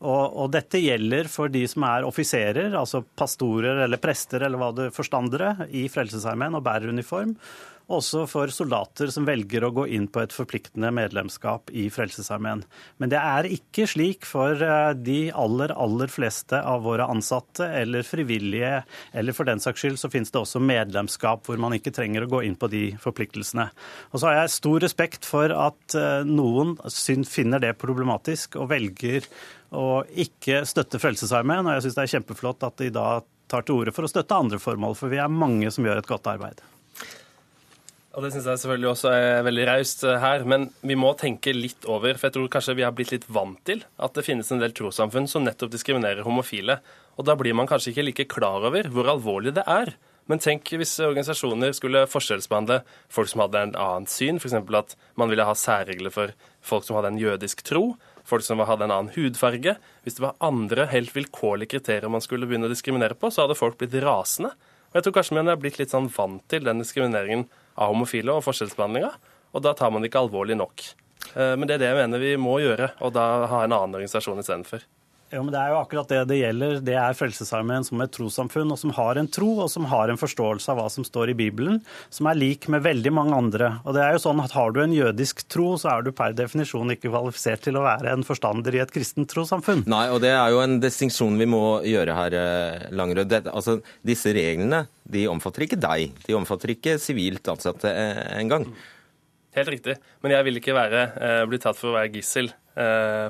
[0.01, 4.71] Og, og, dette gjelder for de som er offiserer, altså pastorer eller prester eller hva
[4.77, 7.35] det forstandere i Frelsesarmeen og bærer uniform
[7.91, 12.63] også for soldater som velger å gå inn på et forpliktende medlemskap i Frelsesarmeen.
[13.03, 18.07] Men det er ikke slik for eh, de aller, aller fleste av våre ansatte eller
[18.07, 18.83] frivillige,
[19.13, 22.33] eller for den saks skyld så finnes det også medlemskap hvor man ikke trenger å
[22.37, 23.71] gå inn på de forpliktelsene.
[24.13, 26.77] Og så har jeg stor respekt for at eh, noen
[27.29, 29.27] finner det problematisk og velger
[29.77, 33.09] å ikke støtte Frelsesarmeen, og jeg syns det er kjempeflott at de da
[33.51, 36.11] tar til orde for å støtte andre formål, for vi er mange som gjør et
[36.11, 36.63] godt arbeid.
[38.11, 40.43] Og Det syns jeg selvfølgelig også er veldig raust eh, her.
[40.49, 43.61] Men vi må tenke litt over, for jeg tror kanskje vi har blitt litt vant
[43.69, 46.81] til at det finnes en del trossamfunn som nettopp diskriminerer homofile.
[47.21, 49.95] Og da blir man kanskje ikke like klar over hvor alvorlig det er.
[50.31, 52.81] Men tenk hvis organisasjoner skulle forskjellsbehandle
[53.11, 54.59] folk som hadde en annet syn, f.eks.
[54.59, 56.35] at man ville ha særregler for
[56.67, 57.95] folk som hadde en jødisk tro,
[58.27, 59.77] folk som hadde en annen hudfarge.
[60.05, 63.59] Hvis det var andre helt vilkårlige kriterier man skulle begynne å diskriminere på, så hadde
[63.59, 64.53] folk blitt rasende.
[64.91, 67.47] Og jeg tror kanskje vi har blitt litt sånn vant til den diskrimineringen
[67.77, 69.13] av homofile og forskjellsbehandlinga,
[69.51, 70.87] og da tar man det ikke alvorlig nok.
[71.35, 73.99] Eh, men det er det jeg mener vi må gjøre, og da ha en annen
[73.99, 74.87] organisasjon istedenfor.
[75.31, 76.81] Jo, men Det er jo akkurat det det gjelder.
[76.83, 80.19] Det er Frelsesarmeen som et trossamfunn, og som har en tro og som har en
[80.19, 81.79] forståelse av hva som står i Bibelen,
[82.11, 83.69] som er lik med veldig mange andre.
[83.85, 86.35] Og det er jo sånn at Har du en jødisk tro, så er du per
[86.35, 89.85] definisjon ikke kvalifisert til å være en forstander i et kristent trossamfunn.
[89.87, 93.53] Nei, og det er jo en distinksjon vi må gjøre her, eh, Langerød.
[93.55, 96.11] Altså, disse reglene de omfatter ikke deg.
[96.27, 98.67] De omfatter ikke sivilt ansatte eh, engang.
[99.55, 99.97] Helt riktig.
[100.23, 102.51] Men jeg vil ikke være, eh, bli tatt for å være gissel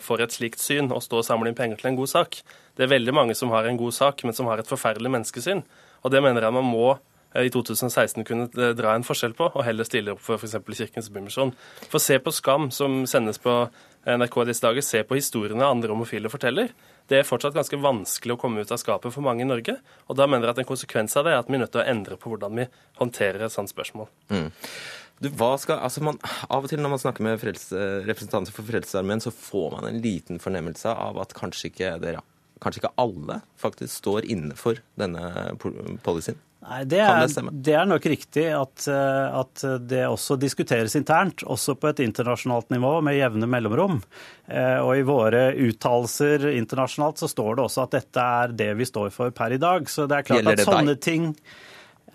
[0.04, 2.36] for et slikt syn å stå og samle inn penger til en god sak.
[2.76, 5.64] Det er veldig mange som har en god sak, men som har et forferdelig menneskesyn.
[6.04, 9.50] Og det mener jeg man må eh, i 2016 kunne eh, dra en forskjell på,
[9.50, 10.56] og heller stille opp for f.eks.
[10.78, 11.52] Kirkens Bymisjon.
[11.90, 13.62] For se på Skam, som sendes på
[14.08, 16.72] NRK disse dager, se på historiene andre homofile forteller.
[17.10, 19.76] Det er fortsatt ganske vanskelig å komme ut av skapet for mange i Norge.
[20.08, 21.82] Og da mener jeg at en konsekvens av det er at vi er nødt til
[21.82, 22.68] å endre på hvordan vi
[23.02, 24.08] håndterer et sånt spørsmål.
[24.32, 24.48] Mm.
[25.20, 25.28] Du,
[25.60, 26.16] skal, altså man,
[26.48, 30.00] av og til når man snakker med frelse, representanter for Frelsesarmeen, så får man en
[30.00, 32.22] liten fornemmelse av at kanskje ikke, dere,
[32.64, 35.52] kanskje ikke alle faktisk står inne for denne
[36.06, 36.40] policyen.
[36.60, 41.88] Nei, det er, det er, nok riktig at, at, det også diskuteres internt, også på
[41.88, 43.96] et internasjonalt nivå med jevne mellomrom.
[44.44, 48.88] Eh, og i våre uttalelser internasjonalt så står det også at dette er det vi
[48.88, 49.88] står for per i dag.
[49.88, 51.02] Så det er klart Gjelder at sånne deg?
[51.04, 51.30] ting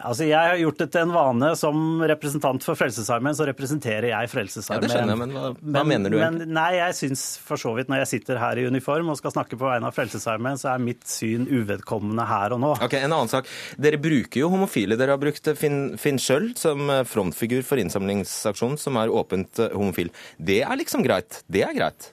[0.03, 4.31] Altså, Jeg har gjort det til en vane som representant for Frelsesarmeen, så representerer jeg
[4.31, 4.83] Frelsesarmeen.
[4.83, 6.17] Ja, det skjønner jeg, men hva, hva men, mener du?
[6.19, 9.35] Men, nei, jeg syns for så vidt når jeg sitter her i uniform og skal
[9.35, 12.73] snakke på vegne av Frelsesarmeen, så er mitt syn uvedkommende her og nå.
[12.85, 13.47] Ok, En annen sak.
[13.81, 14.99] Dere bruker jo homofile.
[14.99, 20.11] Dere har brukt Finn, Finn Schjøll som frontfigur for innsamlingsaksjonen, som er åpent eh, homofil.
[20.37, 21.43] Det er liksom greit?
[21.51, 22.11] Det er greit?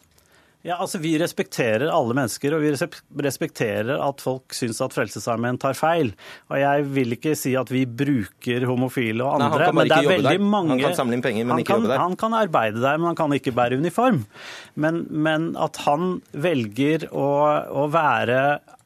[0.62, 2.70] Ja, altså Vi respekterer alle mennesker, og vi
[3.26, 6.12] respekterer at folk syns at Frelsesarmeen tar feil.
[6.50, 10.10] Og Jeg vil ikke si at vi bruker homofile og andre, Nei, men det er
[10.12, 10.44] veldig der.
[10.54, 12.04] mange Han kan samle inn penger, men ikke kan, jobbe der.
[12.04, 14.22] Han kan arbeide der, men han kan ikke bære uniform.
[14.74, 17.28] Men, men at han velger å,
[17.82, 18.38] å være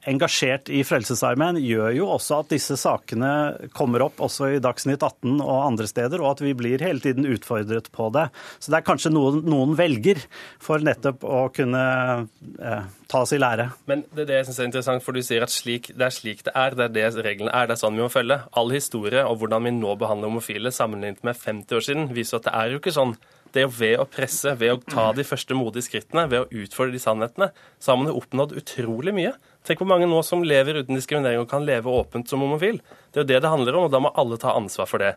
[0.06, 3.30] engasjert i Frelsesarmeen, gjør jo også at disse sakene
[3.76, 7.26] kommer opp også i Dagsnytt 18 og andre steder, og at vi blir hele tiden
[7.28, 8.28] utfordret på det.
[8.58, 10.22] Så det er kanskje noen, noen velger
[10.62, 11.84] for nettopp å kunne
[12.22, 13.70] eh, ta oss i lære.
[13.90, 16.14] Men det er det jeg syns er interessant, for du sier at slik, det er
[16.14, 18.40] slik det er, det er det reglene er, det er sånn vi må følge.
[18.58, 22.48] All historie og hvordan vi nå behandler homofile sammenlignet med 50 år siden, viser at
[22.48, 23.16] det er jo ikke sånn
[23.56, 26.64] det er jo ved å presse, ved å ta de første modige skrittene, ved å
[26.64, 27.48] utfordre de sannhetene,
[27.80, 29.32] så har man jo oppnådd utrolig mye.
[29.64, 32.82] Tenk hvor mange nå som lever uten diskriminering og kan leve åpent som homofil.
[33.10, 35.14] Det er jo det det handler om, og da må alle ta ansvar for det.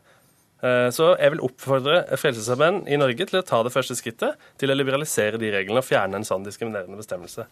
[0.64, 4.72] Eh, så jeg vil oppfordre Frelsesarbeid i Norge til å ta det første skrittet til
[4.72, 7.48] å liberalisere de reglene og fjerne en sånn diskriminerende bestemmelse.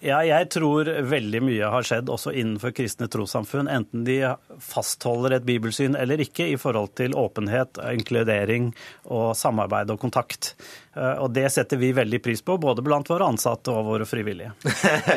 [0.00, 4.16] Ja, jeg tror veldig mye har skjedd også innenfor kristne trossamfunn, enten de
[4.64, 8.70] fastholder et bibelsyn eller ikke, i forhold til åpenhet, inkludering
[9.12, 10.54] og samarbeid og kontakt.
[10.96, 14.54] Eh, og det setter vi veldig pris på, både blant våre ansatte og våre frivillige.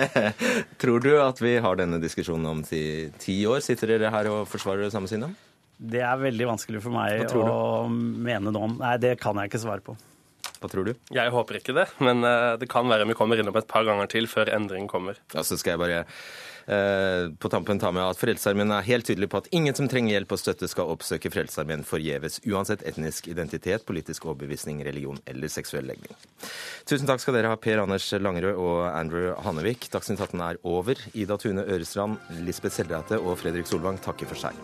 [0.84, 2.84] tror du at vi har denne diskusjonen om ti,
[3.24, 3.64] ti år?
[3.64, 5.32] Sitter dere her og forsvarer det samme synet?
[5.80, 8.82] Det er veldig vanskelig for meg å mene noe om.
[8.84, 9.96] Nei, det kan jeg ikke svare på.
[10.64, 10.94] Hva tror du?
[11.12, 14.08] Jeg håper ikke det, men eh, det kan være vi kommer innom et par ganger
[14.08, 15.18] til før endringen kommer.
[15.36, 15.98] Ja, Så skal jeg bare
[16.72, 20.16] eh, på tampen ta med at Frelsesarmeen er helt tydelig på at ingen som trenger
[20.16, 25.90] hjelp og støtte skal oppsøke Frelsesarmeen forgjeves, uansett etnisk identitet, politisk overbevisning, religion eller seksuell
[25.92, 26.16] legning.
[26.88, 29.90] Tusen takk skal dere ha, Per Anders Langerød og Andrew Hannevik.
[29.92, 31.04] Dagsnytt 18 er over.
[31.12, 34.64] Ida Tune Ørestrand, Lisbeth Seldrate og Fredrik Solvang takker for seg.